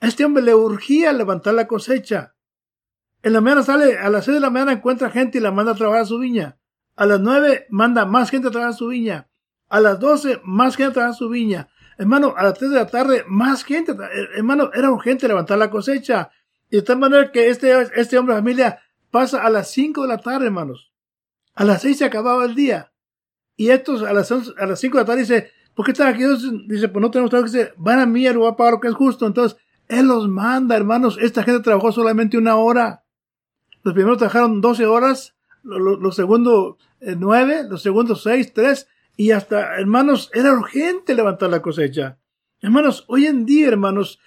A 0.00 0.08
este 0.08 0.24
hombre 0.24 0.42
le 0.42 0.54
urgía 0.54 1.12
levantar 1.12 1.54
la 1.54 1.66
cosecha. 1.66 2.31
En 3.22 3.32
la 3.32 3.40
mañana 3.40 3.62
sale, 3.62 3.98
a 3.98 4.10
las 4.10 4.24
seis 4.24 4.34
de 4.34 4.40
la 4.40 4.50
mañana 4.50 4.72
encuentra 4.72 5.10
gente 5.10 5.38
y 5.38 5.40
la 5.40 5.52
manda 5.52 5.72
a 5.72 5.74
trabajar 5.76 6.02
a 6.02 6.06
su 6.06 6.18
viña. 6.18 6.58
A 6.96 7.06
las 7.06 7.20
nueve 7.20 7.66
manda 7.70 8.04
más 8.04 8.30
gente 8.30 8.48
a 8.48 8.50
trabajar 8.50 8.74
a 8.74 8.76
su 8.76 8.88
viña. 8.88 9.28
A 9.68 9.80
las 9.80 10.00
doce 10.00 10.40
más 10.44 10.76
gente 10.76 10.90
a 10.90 10.92
trabajar 10.94 11.14
a 11.14 11.18
su 11.18 11.28
viña. 11.28 11.68
hermano, 11.98 12.34
a 12.36 12.42
las 12.42 12.54
3 12.54 12.70
de 12.70 12.76
la 12.76 12.86
tarde, 12.86 13.24
más 13.28 13.64
gente, 13.64 13.94
hermano, 14.34 14.70
era 14.74 14.90
urgente 14.90 15.28
levantar 15.28 15.58
la 15.58 15.70
cosecha. 15.70 16.30
Y 16.68 16.76
de 16.76 16.82
tal 16.82 16.98
manera 16.98 17.30
que 17.30 17.48
este, 17.48 17.72
este 17.94 18.18
hombre 18.18 18.34
de 18.34 18.40
familia 18.40 18.80
pasa 19.10 19.44
a 19.44 19.50
las 19.50 19.70
5 19.70 20.02
de 20.02 20.08
la 20.08 20.18
tarde, 20.18 20.46
hermanos. 20.46 20.92
A 21.54 21.64
las 21.64 21.82
6 21.82 21.98
se 21.98 22.04
acababa 22.04 22.44
el 22.44 22.54
día. 22.54 22.92
Y 23.56 23.70
estos 23.70 24.02
a 24.02 24.12
las, 24.12 24.32
a 24.32 24.66
las 24.66 24.80
5 24.80 24.96
de 24.96 25.02
la 25.02 25.06
tarde 25.06 25.20
dice, 25.20 25.50
¿por 25.74 25.84
qué 25.84 25.92
están 25.92 26.08
aquí? 26.08 26.24
Dice, 26.66 26.88
pues 26.88 27.00
no 27.00 27.10
tenemos 27.10 27.30
trabajo. 27.30 27.50
Dice, 27.50 27.72
van 27.76 28.00
a 28.00 28.06
mí, 28.06 28.28
voy 28.32 28.48
a 28.48 28.56
pagar 28.56 28.74
lo 28.74 28.80
que 28.80 28.88
es 28.88 28.94
justo. 28.94 29.26
Entonces, 29.26 29.58
él 29.88 30.06
los 30.06 30.28
manda, 30.28 30.76
hermanos. 30.76 31.18
Esta 31.20 31.42
gente 31.42 31.62
trabajó 31.62 31.92
solamente 31.92 32.36
una 32.36 32.56
hora. 32.56 33.04
Los 33.82 33.94
primeros 33.94 34.18
trabajaron 34.18 34.60
12 34.60 34.86
horas, 34.86 35.34
los, 35.62 36.14
segundos 36.16 36.76
9, 37.00 37.54
eh, 37.54 37.64
los 37.68 37.82
segundos 37.82 38.22
6, 38.22 38.52
3, 38.52 38.88
y 39.16 39.30
hasta, 39.32 39.76
hermanos, 39.76 40.30
era 40.32 40.52
urgente 40.52 41.14
levantar 41.14 41.50
la 41.50 41.62
cosecha. 41.62 42.18
Hermanos, 42.60 43.04
hoy 43.08 43.26
en 43.26 43.44
día, 43.44 43.68
hermanos, 43.68 44.20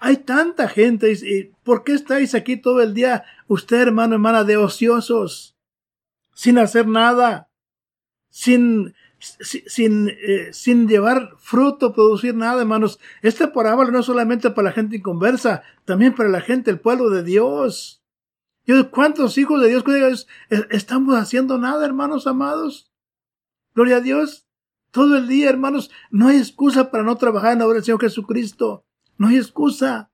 hay 0.00 0.18
tanta 0.18 0.68
gente. 0.68 1.12
Y, 1.12 1.52
¿Por 1.62 1.82
qué 1.82 1.94
estáis 1.94 2.34
aquí 2.34 2.56
todo 2.56 2.82
el 2.82 2.92
día, 2.92 3.24
usted, 3.48 3.80
hermano, 3.80 4.14
hermana, 4.14 4.44
de 4.44 4.58
ociosos? 4.58 5.56
Sin 6.34 6.58
hacer 6.58 6.86
nada. 6.86 7.48
Sin, 8.28 8.94
sin, 9.18 10.10
eh, 10.10 10.50
sin 10.52 10.88
llevar 10.88 11.30
fruto, 11.38 11.94
producir 11.94 12.34
nada, 12.34 12.60
hermanos. 12.60 13.00
Esta 13.22 13.52
parábola 13.52 13.90
no 13.90 14.00
es 14.00 14.06
solamente 14.06 14.50
para 14.50 14.68
la 14.68 14.72
gente 14.72 14.96
inconversa, 14.96 15.62
también 15.84 16.14
para 16.14 16.28
la 16.28 16.42
gente, 16.42 16.70
el 16.70 16.80
pueblo 16.80 17.08
de 17.08 17.24
Dios. 17.24 17.99
¿Cuántos 18.90 19.38
hijos 19.38 19.60
de 19.60 19.68
Dios 19.68 20.26
estamos 20.70 21.16
haciendo 21.16 21.58
nada, 21.58 21.84
hermanos 21.84 22.26
amados? 22.26 22.90
Gloria 23.74 23.96
a 23.96 24.00
Dios. 24.00 24.46
Todo 24.90 25.16
el 25.16 25.28
día, 25.28 25.48
hermanos, 25.48 25.90
no 26.10 26.28
hay 26.28 26.38
excusa 26.38 26.90
para 26.90 27.04
no 27.04 27.16
trabajar 27.16 27.52
en 27.52 27.60
la 27.60 27.66
obra 27.66 27.76
del 27.76 27.84
Señor 27.84 28.00
Jesucristo. 28.00 28.84
No 29.16 29.28
hay 29.28 29.36
excusa. 29.36 30.10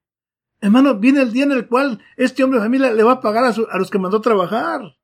Hermanos, 0.60 1.00
viene 1.00 1.22
el 1.22 1.32
día 1.32 1.44
en 1.44 1.52
el 1.52 1.66
cual 1.66 2.02
este 2.16 2.44
hombre 2.44 2.58
de 2.58 2.66
familia 2.66 2.92
le 2.92 3.02
va 3.02 3.12
a 3.12 3.20
pagar 3.20 3.44
a, 3.44 3.78
los 3.78 3.90
que 3.90 3.98
mandó 3.98 4.18
a 4.18 4.22
trabajar. 4.22 4.96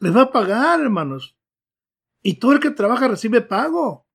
Les 0.00 0.16
va 0.16 0.22
a 0.22 0.32
pagar, 0.32 0.80
hermanos. 0.80 1.36
Y 2.22 2.34
todo 2.34 2.52
el 2.52 2.60
que 2.60 2.70
trabaja 2.70 3.08
recibe 3.08 3.40
pago. 3.40 4.06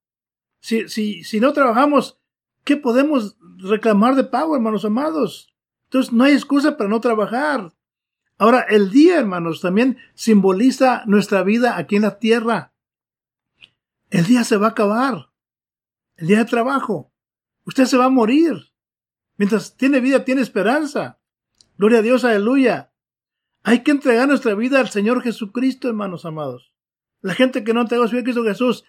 Si, 0.59 0.89
si, 0.89 1.23
si 1.23 1.39
no 1.39 1.53
trabajamos, 1.53 2.19
¿qué 2.63 2.77
podemos 2.77 3.37
reclamar 3.57 4.15
de 4.15 4.23
pago, 4.23 4.55
hermanos 4.55 4.85
amados? 4.85 5.53
Entonces 5.85 6.11
no 6.11 6.23
hay 6.23 6.33
excusa 6.33 6.77
para 6.77 6.89
no 6.89 6.99
trabajar. 6.99 7.74
Ahora, 8.37 8.61
el 8.61 8.91
día, 8.91 9.19
hermanos, 9.19 9.61
también 9.61 9.97
simboliza 10.13 11.03
nuestra 11.05 11.43
vida 11.43 11.77
aquí 11.77 11.95
en 11.95 12.01
la 12.01 12.19
tierra. 12.19 12.73
El 14.09 14.25
día 14.25 14.43
se 14.43 14.57
va 14.57 14.67
a 14.67 14.69
acabar. 14.71 15.29
El 16.17 16.27
día 16.27 16.39
de 16.39 16.45
trabajo. 16.45 17.11
Usted 17.65 17.85
se 17.85 17.97
va 17.97 18.05
a 18.05 18.09
morir. 18.09 18.71
Mientras 19.37 19.75
tiene 19.77 19.99
vida, 19.99 20.25
tiene 20.25 20.41
esperanza. 20.41 21.19
Gloria 21.77 21.99
a 21.99 22.01
Dios, 22.01 22.23
aleluya. 22.23 22.91
Hay 23.63 23.83
que 23.83 23.91
entregar 23.91 24.27
nuestra 24.27 24.53
vida 24.53 24.79
al 24.79 24.89
Señor 24.89 25.21
Jesucristo, 25.21 25.87
hermanos 25.87 26.25
amados. 26.25 26.73
La 27.21 27.33
gente 27.33 27.63
que 27.63 27.73
no 27.73 27.81
entregó 27.81 28.07
su 28.07 28.11
vida 28.11 28.21
a 28.21 28.23
Cristo 28.23 28.43
Jesús, 28.43 28.85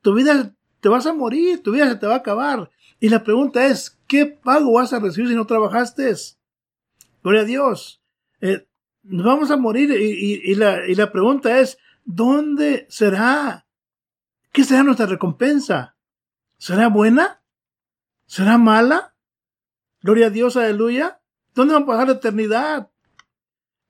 tu 0.00 0.14
vida 0.14 0.54
te 0.80 0.88
vas 0.88 1.06
a 1.06 1.12
morir, 1.12 1.62
tu 1.62 1.72
vida 1.72 1.88
se 1.88 1.96
te 1.96 2.06
va 2.06 2.14
a 2.14 2.18
acabar. 2.18 2.70
Y 2.98 3.08
la 3.08 3.22
pregunta 3.22 3.66
es, 3.66 4.00
¿qué 4.06 4.26
pago 4.26 4.72
vas 4.72 4.92
a 4.92 5.00
recibir 5.00 5.28
si 5.28 5.34
no 5.34 5.46
trabajaste? 5.46 6.12
Gloria 7.22 7.42
a 7.42 7.44
Dios. 7.44 8.01
Eh, 8.42 8.66
nos 9.04 9.24
vamos 9.24 9.50
a 9.50 9.56
morir 9.56 9.90
y, 9.90 10.54
la, 10.54 10.86
y 10.86 10.94
la 10.94 11.10
pregunta 11.10 11.60
es, 11.60 11.78
¿dónde 12.04 12.86
será? 12.88 13.66
¿Qué 14.52 14.64
será 14.64 14.82
nuestra 14.82 15.06
recompensa? 15.06 15.96
¿Será 16.58 16.88
buena? 16.88 17.42
¿Será 18.26 18.58
mala? 18.58 19.14
Gloria 20.02 20.26
a 20.26 20.30
Dios, 20.30 20.56
aleluya. 20.56 21.20
¿Dónde 21.54 21.74
vamos 21.74 21.88
a 21.88 21.92
pasar 21.92 22.08
la 22.08 22.14
eternidad? 22.14 22.90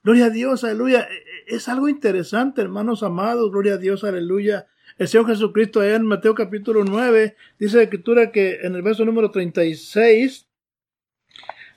Gloria 0.03 0.27
a 0.27 0.31
Dios, 0.31 0.65
aleluya. 0.65 1.01
E, 1.01 1.15
e, 1.15 1.57
es 1.57 1.69
algo 1.69 1.89
interesante, 1.89 2.61
hermanos 2.61 3.03
amados. 3.03 3.51
Gloria 3.51 3.75
a 3.75 3.79
Dios, 3.79 4.05
aleluya. 4.05 4.67
El 4.99 5.09
Señor 5.09 5.27
Jesucristo, 5.29 5.81
allá 5.81 5.97
en 5.97 6.07
Mateo 6.07 6.35
capítulo 6.35 6.85
9, 6.85 7.37
dice 7.59 7.77
la 7.79 7.83
escritura 7.85 8.31
que 8.31 8.61
en 8.63 8.75
el 8.75 8.83
verso 8.83 9.05
número 9.05 9.31
36, 9.31 10.49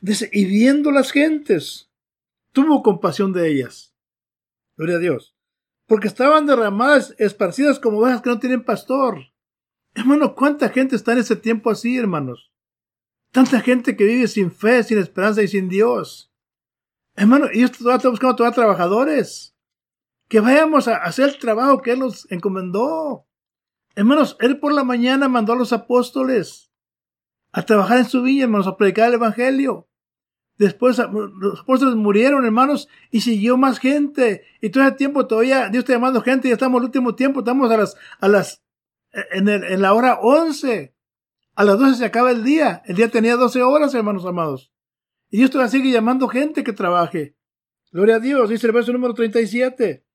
dice, 0.02 0.30
y 0.34 0.46
viendo 0.46 0.92
las 0.92 1.12
gentes, 1.12 1.85
tuvo 2.56 2.82
compasión 2.82 3.34
de 3.34 3.50
ellas. 3.50 3.94
Gloria 4.78 4.96
a 4.96 5.00
Dios. 5.00 5.36
Porque 5.86 6.08
estaban 6.08 6.48
derramadas, 6.48 7.14
esparcidas 7.20 7.80
como 7.80 8.00
ovejas 8.00 8.22
que 8.22 8.30
no 8.30 8.40
tienen 8.40 8.64
pastor. 8.64 9.20
Hermano, 9.94 10.34
¿cuánta 10.34 10.70
gente 10.70 10.96
está 10.96 11.12
en 11.12 11.20
ese 11.20 11.36
tiempo 11.36 11.70
así, 11.70 11.98
hermanos? 11.98 12.52
Tanta 13.32 13.60
gente 13.60 13.96
que 13.96 14.06
vive 14.06 14.28
sin 14.28 14.52
fe, 14.52 14.84
sin 14.84 14.98
esperanza 14.98 15.44
y 15.44 15.50
sin 15.50 15.68
Dios. 15.68 16.34
Hermano, 17.16 17.48
y 17.54 17.62
esto 17.62 17.92
está 17.92 18.10
buscando 18.10 18.38
todos 18.38 18.56
trabajadores. 18.56 19.56
Que 20.30 20.40
vayamos 20.40 20.88
a 20.88 20.96
hacer 20.96 21.30
el 21.30 21.38
trabajo 21.38 21.82
que 21.82 21.92
Él 21.92 22.00
nos 22.00 22.30
encomendó. 22.32 23.28
Hermanos, 23.96 24.38
Él 24.40 24.60
por 24.60 24.74
la 24.74 24.84
mañana 24.86 25.28
mandó 25.28 25.54
a 25.54 25.58
los 25.58 25.74
apóstoles 25.74 26.72
a 27.52 27.64
trabajar 27.64 28.00
en 28.00 28.06
su 28.06 28.22
villa, 28.22 28.46
hermanos, 28.46 28.68
a 28.68 28.78
predicar 28.78 29.10
el 29.10 29.16
Evangelio. 29.16 29.88
Después 30.58 30.98
los 30.98 31.60
apóstoles 31.60 31.96
murieron, 31.96 32.46
hermanos, 32.46 32.88
y 33.12 33.22
siguió 33.22 33.58
más 33.58 33.80
gente. 33.80 34.44
Y 34.62 34.70
todo 34.70 34.86
el 34.86 34.96
tiempo 34.96 35.28
todavía 35.28 35.70
Dios 35.70 35.84
está 35.84 35.94
llamando 35.94 36.22
gente 36.22 36.48
y 36.48 36.52
estamos 36.52 36.80
el 36.80 36.86
último 36.86 37.16
tiempo, 37.16 37.40
estamos 37.40 37.70
a 37.72 37.78
las, 37.78 37.98
a 38.20 38.28
las, 38.30 38.64
en, 39.12 39.50
el, 39.50 39.64
en 39.66 39.82
la 39.82 39.94
hora 39.94 40.20
once. 40.22 40.96
A 41.56 41.64
las 41.64 41.78
doce 41.78 41.96
se 41.96 42.06
acaba 42.06 42.32
el 42.32 42.44
día. 42.44 42.82
El 42.86 42.96
día 42.96 43.10
tenía 43.10 43.36
doce 43.36 43.62
horas, 43.64 43.94
hermanos 43.94 44.26
amados. 44.26 44.72
Y 45.30 45.38
Dios 45.38 45.52
todavía 45.52 45.72
sigue 45.72 45.92
llamando 45.92 46.28
gente 46.28 46.64
que 46.64 46.74
trabaje. 46.74 47.36
Gloria 47.92 48.16
a 48.16 48.20
Dios, 48.20 48.50
dice 48.50 48.68
el 48.68 48.74
verso 48.74 48.94
número 48.94 49.14
37. 49.14 50.06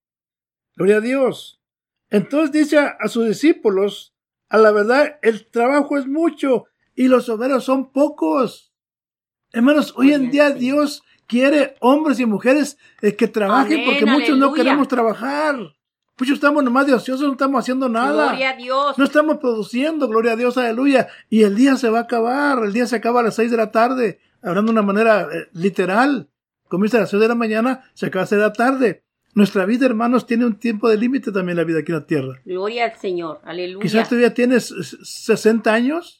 Gloria 0.77 0.97
a 0.97 1.01
Dios. 1.01 1.63
Entonces 2.09 2.53
dice 2.53 2.79
a, 2.79 2.97
a 2.99 3.09
sus 3.09 3.27
discípulos, 3.27 4.15
a 4.49 4.59
la 4.59 4.71
verdad, 4.71 5.19
el 5.23 5.51
trabajo 5.51 5.99
es 5.99 6.07
mucho 6.07 6.65
y 6.95 7.09
los 7.09 7.29
obreros 7.29 7.65
son 7.65 7.93
pocos. 7.93 8.70
Hermanos, 9.53 9.95
hoy 9.97 10.13
en 10.13 10.31
día 10.31 10.51
Dios 10.51 11.03
quiere 11.27 11.77
hombres 11.81 12.21
y 12.21 12.27
mujeres 12.27 12.79
eh, 13.03 13.17
que 13.17 13.29
trabajen 13.29 13.85
porque 13.85 14.07
muchos 14.07 14.39
no 14.39 14.53
queremos 14.53 14.89
trabajar. 14.89 15.57
Muchos 16.19 16.35
estamos 16.35 16.63
nomás 16.63 16.87
de 16.87 16.93
ociosos, 16.93 17.27
no 17.27 17.33
estamos 17.33 17.61
haciendo 17.61 17.89
nada. 17.89 18.29
Gloria 18.29 18.51
a 18.51 18.57
Dios. 18.57 18.99
No 18.99 19.05
estamos 19.05 19.39
produciendo, 19.39 20.07
gloria 20.07 20.33
a 20.33 20.37
Dios, 20.37 20.59
aleluya. 20.59 21.09
Y 21.31 21.45
el 21.45 21.57
día 21.57 21.77
se 21.77 21.89
va 21.89 22.01
a 22.01 22.03
acabar, 22.03 22.63
el 22.63 22.75
día 22.75 22.87
se 22.87 22.97
acaba 22.97 23.21
a 23.21 23.23
las 23.23 23.37
seis 23.37 23.51
de 23.51 23.57
la 23.57 23.71
tarde, 23.71 24.21
hablando 24.43 24.71
de 24.71 24.79
una 24.79 24.87
manera 24.87 25.23
eh, 25.23 25.49
literal. 25.55 26.29
Comienza 26.69 26.99
a 26.99 27.01
las 27.01 27.11
seis 27.11 27.23
de 27.23 27.29
la 27.29 27.35
mañana, 27.35 27.85
se 27.95 28.07
acaba 28.07 28.21
a 28.21 28.25
las 28.25 28.31
de 28.31 28.37
la 28.37 28.53
tarde. 28.53 29.05
Nuestra 29.35 29.65
vida, 29.65 29.87
hermanos, 29.87 30.27
tiene 30.27 30.45
un 30.45 30.57
tiempo 30.57 30.89
de 30.89 30.99
límite 30.99 31.33
también 31.33 31.57
la 31.57 31.65
vida 31.65 31.79
aquí 31.79 31.93
en 31.93 31.99
la 31.99 32.07
tierra. 32.07 32.41
Gloria 32.45 32.85
al 32.85 32.99
Señor, 32.99 33.41
aleluya. 33.45 33.83
Quizás 33.83 34.09
todavía 34.09 34.35
tienes 34.35 34.75
60 35.03 35.73
años, 35.73 36.20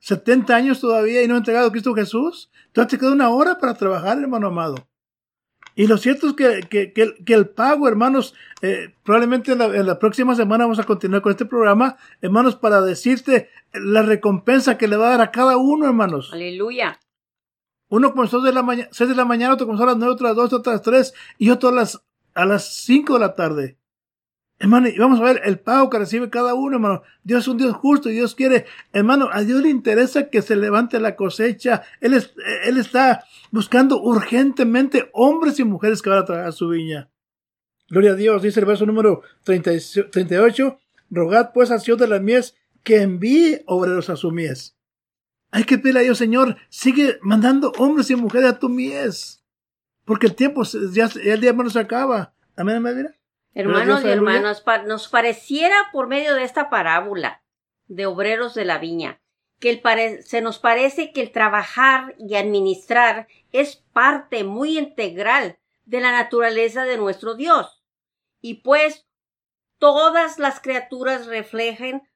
70 0.00 0.54
años 0.54 0.80
todavía 0.80 1.22
y 1.22 1.28
no 1.28 1.34
ha 1.34 1.38
entregado 1.38 1.68
a 1.68 1.72
Cristo 1.72 1.94
Jesús. 1.94 2.50
Entonces 2.66 2.92
te 2.92 2.98
queda 2.98 3.12
una 3.12 3.30
hora 3.30 3.58
para 3.58 3.74
trabajar, 3.74 4.18
hermano 4.18 4.48
amado. 4.48 4.88
Y 5.74 5.86
lo 5.86 5.96
cierto 5.96 6.28
es 6.28 6.32
que, 6.34 6.66
que, 6.68 6.92
que, 6.92 7.34
el, 7.34 7.48
pago, 7.50 7.86
hermanos, 7.86 8.34
eh, 8.62 8.94
probablemente 9.04 9.52
en 9.52 9.58
la, 9.58 9.66
en 9.66 9.86
la, 9.86 10.00
próxima 10.00 10.34
semana 10.34 10.64
vamos 10.64 10.80
a 10.80 10.84
continuar 10.84 11.22
con 11.22 11.30
este 11.30 11.44
programa, 11.44 11.96
hermanos, 12.20 12.56
para 12.56 12.80
decirte 12.80 13.48
la 13.72 14.02
recompensa 14.02 14.76
que 14.76 14.88
le 14.88 14.96
va 14.96 15.06
a 15.06 15.10
dar 15.10 15.20
a 15.20 15.30
cada 15.30 15.56
uno, 15.56 15.86
hermanos. 15.86 16.30
Aleluya. 16.32 16.98
Uno 17.90 18.12
comenzó 18.12 18.40
de 18.40 18.52
la 18.52 18.62
mañana, 18.62 18.88
6 18.90 19.10
de 19.10 19.16
la 19.16 19.24
mañana, 19.24 19.54
otro 19.54 19.66
comenzó 19.66 19.84
a 19.84 19.88
las 19.88 19.96
9, 19.98 20.12
otro 20.12 20.26
a 20.26 20.30
las 20.30 20.36
2, 20.36 20.52
otro 20.52 20.72
a 20.72 20.74
las 20.74 20.82
3 20.82 21.14
y 21.38 21.50
otro 21.50 21.68
a 21.68 21.72
las, 21.72 22.02
a 22.34 22.44
las 22.44 22.74
5 22.74 23.14
de 23.14 23.20
la 23.20 23.34
tarde. 23.34 23.78
Hermano, 24.60 24.88
y 24.88 24.98
vamos 24.98 25.20
a 25.20 25.22
ver 25.22 25.40
el 25.44 25.60
pago 25.60 25.88
que 25.88 25.98
recibe 25.98 26.30
cada 26.30 26.54
uno, 26.54 26.76
hermano. 26.76 27.02
Dios 27.22 27.42
es 27.42 27.48
un 27.48 27.58
Dios 27.58 27.76
justo 27.76 28.10
y 28.10 28.14
Dios 28.14 28.34
quiere, 28.34 28.66
hermano, 28.92 29.28
a 29.32 29.42
Dios 29.42 29.62
le 29.62 29.68
interesa 29.68 30.30
que 30.30 30.42
se 30.42 30.56
levante 30.56 30.98
la 30.98 31.14
cosecha. 31.14 31.82
Él, 32.00 32.14
es, 32.14 32.34
él 32.64 32.76
está 32.76 33.24
buscando 33.52 34.02
urgentemente 34.02 35.10
hombres 35.12 35.60
y 35.60 35.64
mujeres 35.64 36.02
que 36.02 36.10
van 36.10 36.20
a 36.20 36.24
trabajar 36.24 36.52
su 36.52 36.68
viña. 36.68 37.08
Gloria 37.88 38.12
a 38.12 38.16
Dios, 38.16 38.42
dice 38.42 38.58
el 38.58 38.66
verso 38.66 38.84
número 38.84 39.22
38. 39.44 40.78
Rogad 41.10 41.52
pues 41.54 41.70
al 41.70 41.80
Señor 41.80 41.98
de 41.98 42.08
la 42.08 42.18
mies 42.18 42.56
que 42.82 43.00
envíe 43.00 43.62
obreros 43.66 44.10
a 44.10 44.16
su 44.16 44.32
mies. 44.32 44.76
Hay 45.50 45.64
que 45.64 45.78
pedirle 45.78 46.00
a 46.00 46.02
Dios, 46.02 46.18
Señor, 46.18 46.56
sigue 46.68 47.18
mandando 47.22 47.72
hombres 47.78 48.10
y 48.10 48.16
mujeres 48.16 48.50
a 48.50 48.58
tu 48.58 48.68
mies. 48.68 49.42
Porque 50.04 50.26
el 50.26 50.34
tiempo, 50.34 50.64
ya, 50.92 51.08
el 51.22 51.40
día 51.40 51.50
hermano 51.50 51.70
se 51.70 51.78
acaba. 51.78 52.34
Amén, 52.56 52.76
amén. 52.76 53.14
Hermanos 53.58 54.04
y 54.04 54.08
hermanas, 54.08 54.62
nos 54.86 55.08
pareciera 55.08 55.88
por 55.90 56.06
medio 56.06 56.36
de 56.36 56.44
esta 56.44 56.70
parábola 56.70 57.42
de 57.88 58.06
obreros 58.06 58.54
de 58.54 58.64
la 58.64 58.78
viña, 58.78 59.20
que 59.58 59.70
el 59.70 60.22
se 60.22 60.40
nos 60.42 60.60
parece 60.60 61.10
que 61.10 61.22
el 61.22 61.32
trabajar 61.32 62.14
y 62.20 62.36
administrar 62.36 63.26
es 63.50 63.82
parte 63.92 64.44
muy 64.44 64.78
integral 64.78 65.58
de 65.86 66.00
la 66.00 66.12
naturaleza 66.12 66.84
de 66.84 66.98
nuestro 66.98 67.34
Dios. 67.34 67.82
Y 68.40 68.62
pues 68.62 69.08
todas 69.78 70.38
las 70.38 70.60
criaturas 70.60 71.26
reflejen 71.26 72.08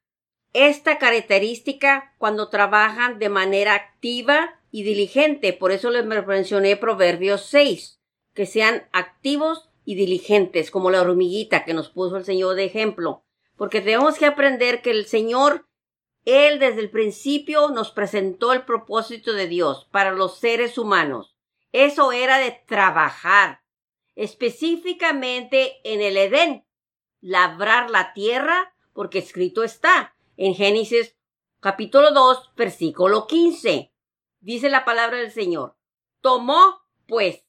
esta 0.52 0.98
característica 0.98 2.14
cuando 2.18 2.50
trabajan 2.50 3.18
de 3.18 3.31
manera 3.31 3.74
activa 3.74 4.61
y 4.70 4.85
diligente. 4.85 5.52
Por 5.52 5.72
eso 5.72 5.90
les 5.90 6.05
mencioné 6.05 6.76
Proverbios 6.76 7.46
6, 7.46 8.00
que 8.33 8.46
sean 8.46 8.88
activos 8.92 9.71
y 9.84 9.94
diligentes, 9.94 10.70
como 10.70 10.90
la 10.90 11.00
hormiguita 11.00 11.64
que 11.64 11.74
nos 11.74 11.88
puso 11.90 12.16
el 12.16 12.24
Señor 12.24 12.54
de 12.54 12.64
ejemplo. 12.64 13.24
Porque 13.56 13.80
tenemos 13.80 14.18
que 14.18 14.26
aprender 14.26 14.82
que 14.82 14.90
el 14.90 15.06
Señor, 15.06 15.68
Él 16.24 16.58
desde 16.58 16.80
el 16.80 16.90
principio 16.90 17.70
nos 17.70 17.90
presentó 17.90 18.52
el 18.52 18.64
propósito 18.64 19.32
de 19.32 19.46
Dios 19.46 19.88
para 19.90 20.12
los 20.12 20.38
seres 20.38 20.78
humanos. 20.78 21.36
Eso 21.72 22.12
era 22.12 22.38
de 22.38 22.62
trabajar, 22.66 23.62
específicamente 24.14 25.80
en 25.84 26.00
el 26.00 26.16
Edén, 26.16 26.66
labrar 27.20 27.90
la 27.90 28.12
tierra, 28.12 28.74
porque 28.92 29.18
escrito 29.18 29.62
está 29.62 30.14
en 30.36 30.54
Génesis 30.54 31.16
capítulo 31.60 32.10
2, 32.12 32.54
versículo 32.56 33.26
15. 33.26 33.92
Dice 34.40 34.68
la 34.68 34.84
palabra 34.84 35.18
del 35.18 35.30
Señor. 35.30 35.76
Tomó, 36.20 36.82
pues, 37.06 37.44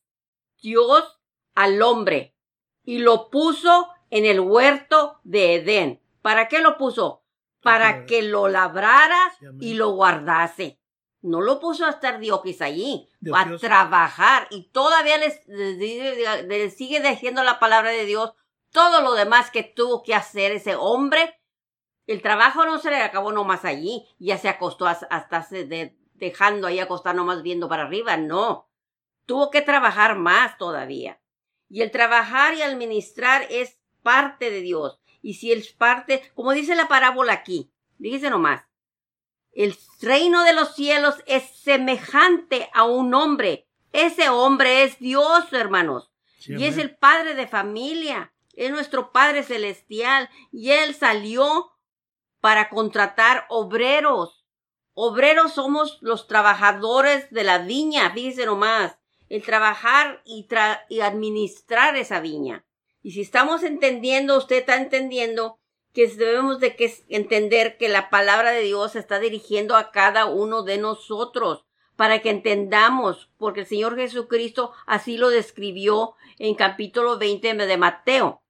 Dios 0.62 1.20
al 1.56 1.82
hombre 1.82 2.36
y 2.84 3.00
lo 3.00 3.30
puso 3.30 3.90
en 4.10 4.26
el 4.26 4.40
huerto 4.40 5.20
de 5.24 5.56
Edén. 5.56 6.02
¿Para 6.22 6.48
qué 6.48 6.60
lo 6.60 6.78
puso? 6.78 7.24
Para 7.62 8.06
que 8.06 8.22
lo 8.22 8.48
labrara 8.48 9.34
y 9.60 9.74
lo 9.74 9.92
guardase. 9.92 10.80
No 11.22 11.40
lo 11.40 11.60
puso 11.62 11.86
a 11.86 11.90
estar 11.90 12.20
Dios 12.20 12.42
allí, 12.60 13.08
a 13.34 13.58
trabajar. 13.58 14.48
Y 14.50 14.70
todavía 14.70 15.18
les, 15.18 15.48
les, 15.48 16.76
sigue 16.76 17.00
diciendo 17.00 17.44
la 17.44 17.60
palabra 17.60 17.92
de 17.92 18.06
Dios 18.06 18.34
todo 18.72 19.02
lo 19.02 19.14
demás 19.14 19.50
que 19.50 19.64
tuvo 19.64 20.04
que 20.04 20.14
hacer 20.14 20.52
ese 20.52 20.76
hombre. 20.76 21.40
El 22.06 22.22
trabajo 22.22 22.66
no 22.66 22.80
se 22.80 22.90
le 22.90 23.02
acabó 23.02 23.32
nomás 23.32 23.64
allí, 23.64 24.06
ya 24.20 24.38
se 24.38 24.50
acostó 24.50 24.86
hasta 24.86 25.48
dejando 26.16 26.68
ahí 26.68 26.80
acostar 26.80 27.16
nomás 27.16 27.42
viendo 27.42 27.70
para 27.70 27.84
arriba, 27.84 28.18
no. 28.18 28.70
Tuvo 29.26 29.50
que 29.50 29.62
trabajar 29.62 30.18
más 30.18 30.58
todavía. 30.58 31.23
Y 31.74 31.82
el 31.82 31.90
trabajar 31.90 32.54
y 32.54 32.62
administrar 32.62 33.48
es 33.50 33.80
parte 34.04 34.52
de 34.52 34.62
Dios. 34.62 35.00
Y 35.24 35.34
si 35.34 35.52
es 35.52 35.74
parte, 35.74 36.22
como 36.36 36.52
dice 36.52 36.76
la 36.76 36.88
parábola 36.88 37.34
aquí, 37.34 37.72
dígase 37.98 38.30
nomás, 38.30 38.64
el 39.54 39.76
reino 40.00 40.44
de 40.44 40.54
los 40.54 40.76
cielos 40.76 41.16
es 41.26 41.46
semejante 41.46 42.70
a 42.76 42.84
un 42.84 43.16
hombre. 43.16 43.68
Ese 43.92 44.30
hombre 44.30 44.84
es 44.84 45.00
Dios, 45.00 45.52
hermanos. 45.52 46.12
y 46.46 46.64
es 46.66 46.78
el 46.78 46.96
padre 46.96 47.34
de 47.34 47.48
familia. 47.48 48.32
Es 48.54 48.70
nuestro 48.70 49.12
Padre 49.12 49.42
Celestial. 49.42 50.30
Y 50.52 50.70
Él 50.70 50.94
salió 50.94 51.72
para 52.40 52.70
contratar 52.70 53.48
obreros. 53.50 54.46
Obreros 54.94 55.54
somos 55.54 55.98
los 56.02 56.28
trabajadores 56.28 57.32
de 57.32 57.44
la 57.44 57.58
viña, 57.58 58.12
fíjese 58.12 58.46
nomás 58.46 58.96
el 59.30 59.42
trabajar 59.44 60.22
y, 60.26 60.48
y 60.90 61.02
administrar 61.02 61.96
esa 61.96 62.20
viña. 62.20 62.66
Y 63.02 63.12
si 63.12 63.22
estamos 63.22 63.64
entendiendo, 63.64 64.38
usted 64.38 64.58
está 64.58 64.78
entendiendo 64.78 65.60
que 65.94 66.08
debemos 66.08 66.60
de 66.60 66.76
que 66.76 66.92
entender 67.10 67.78
que 67.78 67.88
la 67.88 68.10
palabra 68.10 68.52
de 68.52 68.62
Dios 68.62 68.96
está 68.96 69.20
dirigiendo 69.20 69.76
a 69.76 69.92
cada 69.92 70.26
uno 70.26 70.64
de 70.64 70.78
nosotros 70.78 71.66
para 71.96 72.22
que 72.22 72.32
entendamos, 72.32 73.30
porque 73.38 73.62
el 73.62 73.66
Señor 73.68 73.96
Jesucristo 73.96 74.72
así 74.88 75.18
lo 75.18 75.30
describió 75.30 76.16
en 76.40 76.56
capítulo 76.56 77.20
20 77.20 77.54
de 77.54 77.78
Mateo, 77.78 78.42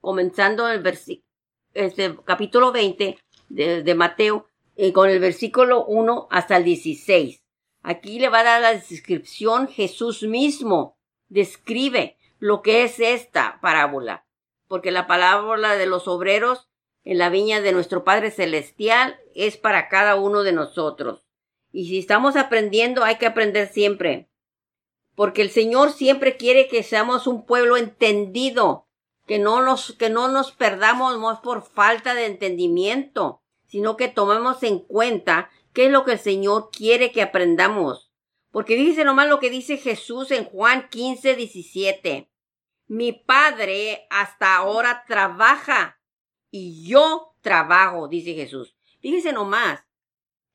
comenzando 0.00 0.68
el 0.68 0.82
versículo, 0.82 1.26
este, 1.72 2.16
capítulo 2.24 2.72
20 2.72 3.18
de, 3.48 3.94
Mateo, 3.94 4.46
eh, 4.76 4.92
con 4.92 5.08
el 5.08 5.18
versículo 5.18 5.86
1 5.86 6.28
hasta 6.30 6.58
el 6.58 6.64
16. 6.64 7.42
Aquí 7.82 8.18
le 8.18 8.28
va 8.28 8.40
a 8.40 8.44
dar 8.44 8.60
la 8.60 8.74
descripción 8.74 9.68
Jesús 9.68 10.22
mismo. 10.22 10.98
Describe 11.28 12.18
lo 12.38 12.62
que 12.62 12.82
es 12.82 13.00
esta 13.00 13.58
parábola. 13.60 14.26
Porque 14.68 14.90
la 14.90 15.06
parábola 15.06 15.76
de 15.76 15.86
los 15.86 16.06
obreros 16.06 16.68
en 17.04 17.18
la 17.18 17.30
viña 17.30 17.60
de 17.60 17.72
nuestro 17.72 18.04
Padre 18.04 18.30
Celestial 18.30 19.18
es 19.34 19.56
para 19.56 19.88
cada 19.88 20.16
uno 20.16 20.42
de 20.42 20.52
nosotros. 20.52 21.24
Y 21.72 21.88
si 21.88 21.98
estamos 21.98 22.36
aprendiendo, 22.36 23.04
hay 23.04 23.16
que 23.16 23.26
aprender 23.26 23.68
siempre. 23.68 24.28
Porque 25.14 25.42
el 25.42 25.50
Señor 25.50 25.92
siempre 25.92 26.36
quiere 26.36 26.68
que 26.68 26.82
seamos 26.82 27.26
un 27.26 27.46
pueblo 27.46 27.76
entendido, 27.76 28.86
que 29.26 29.38
no 29.38 29.62
nos, 29.62 29.92
que 29.92 30.10
no 30.10 30.28
nos 30.28 30.52
perdamos 30.52 31.18
más 31.18 31.40
por 31.40 31.62
falta 31.62 32.14
de 32.14 32.26
entendimiento, 32.26 33.42
sino 33.66 33.96
que 33.96 34.08
tomemos 34.08 34.62
en 34.62 34.80
cuenta 34.80 35.50
qué 35.72 35.86
es 35.86 35.92
lo 35.92 36.04
que 36.04 36.12
el 36.12 36.18
Señor 36.18 36.70
quiere 36.70 37.12
que 37.12 37.22
aprendamos. 37.22 38.10
Porque 38.50 38.74
dice 38.74 39.04
nomás 39.04 39.28
lo 39.28 39.38
que 39.38 39.50
dice 39.50 39.76
Jesús 39.76 40.30
en 40.30 40.44
Juan 40.44 40.88
15, 40.88 41.36
17. 41.36 42.30
Mi 42.88 43.12
Padre 43.12 44.06
hasta 44.10 44.56
ahora 44.56 45.04
trabaja 45.06 46.00
y 46.50 46.84
yo 46.86 47.34
trabajo, 47.40 48.08
dice 48.08 48.34
Jesús. 48.34 48.74
Fíjese 49.00 49.32
nomás. 49.32 49.84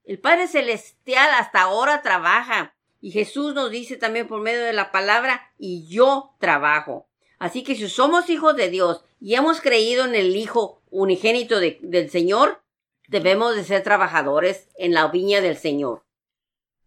El 0.04 0.20
Padre 0.20 0.48
Celestial 0.48 1.30
hasta 1.32 1.62
ahora 1.62 2.02
trabaja. 2.02 2.76
Y 3.02 3.12
Jesús 3.12 3.54
nos 3.54 3.72
dice 3.72 3.98
también 3.98 4.28
por 4.28 4.42
medio 4.42 4.64
de 4.64 4.74
la 4.74 4.92
palabra, 4.92 5.54
y 5.58 5.88
yo 5.88 6.36
trabajo. 6.40 7.08
Así 7.38 7.64
que 7.64 7.76
si 7.76 7.88
somos 7.88 8.30
hijos 8.30 8.56
de 8.56 8.70
Dios 8.70 9.04
y 9.20 9.36
hemos 9.36 9.62
creído 9.62 10.06
en 10.06 10.16
el 10.16 10.36
Hijo 10.36 10.82
unigénito 10.90 11.60
del 11.60 12.10
Señor, 12.10 12.64
debemos 13.08 13.56
de 13.56 13.64
ser 13.64 13.84
trabajadores 13.84 14.70
en 14.78 14.94
la 14.94 15.08
viña 15.10 15.42
del 15.42 15.58
Señor. 15.58 16.04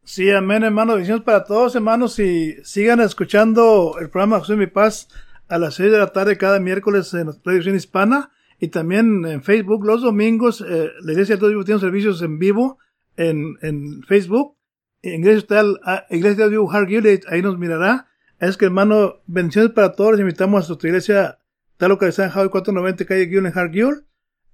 Sí, 0.05 0.31
amén, 0.31 0.65
hermano. 0.65 0.95
Bendiciones 0.95 1.25
para 1.25 1.45
todos, 1.45 1.75
hermanos. 1.75 2.19
Y 2.19 2.57
sigan 2.65 3.01
escuchando 3.01 3.97
el 4.01 4.09
programa 4.09 4.39
José 4.39 4.57
Mi 4.57 4.67
Paz 4.67 5.09
a 5.49 5.59
las 5.59 5.75
seis 5.75 5.93
de 5.93 5.99
la 5.99 6.13
tarde 6.13 6.39
cada 6.39 6.61
miércoles 6.61 7.13
en 7.15 7.27
la 7.27 7.33
televisión 7.35 7.77
hispana 7.77 8.31
y 8.59 8.69
también 8.69 9.27
en 9.27 9.43
Facebook. 9.43 9.85
Los 9.85 10.03
domingos, 10.03 10.65
eh, 10.67 10.91
la 11.03 11.13
Iglesia 11.13 11.37
de 11.37 11.49
Dios 11.49 11.65
tiene 11.65 11.81
servicios 11.81 12.23
en 12.23 12.39
vivo 12.39 12.79
en, 13.17 13.59
en 13.63 14.03
Facebook. 14.05 14.57
Iglesia 15.03 15.39
está 15.39 16.07
Iglesia 16.11 16.45
de 16.45 16.51
Dios 16.51 17.23
ahí 17.29 17.43
nos 17.43 17.59
mirará. 17.59 18.09
Es 18.41 18.57
que, 18.57 18.67
hermano, 18.67 19.21
bendiciones 19.27 19.73
para 19.73 19.93
todos. 19.93 20.13
Les 20.13 20.21
invitamos 20.21 20.65
a 20.65 20.69
nuestra 20.69 20.89
iglesia, 20.89 21.39
está 21.73 21.89
localizada 21.89 22.29
en 22.29 22.35
Javi 22.35 22.49
490, 22.49 23.05
calle 23.05 23.27
Guiul 23.27 23.47
en 23.47 23.59
Hargill. 23.59 24.05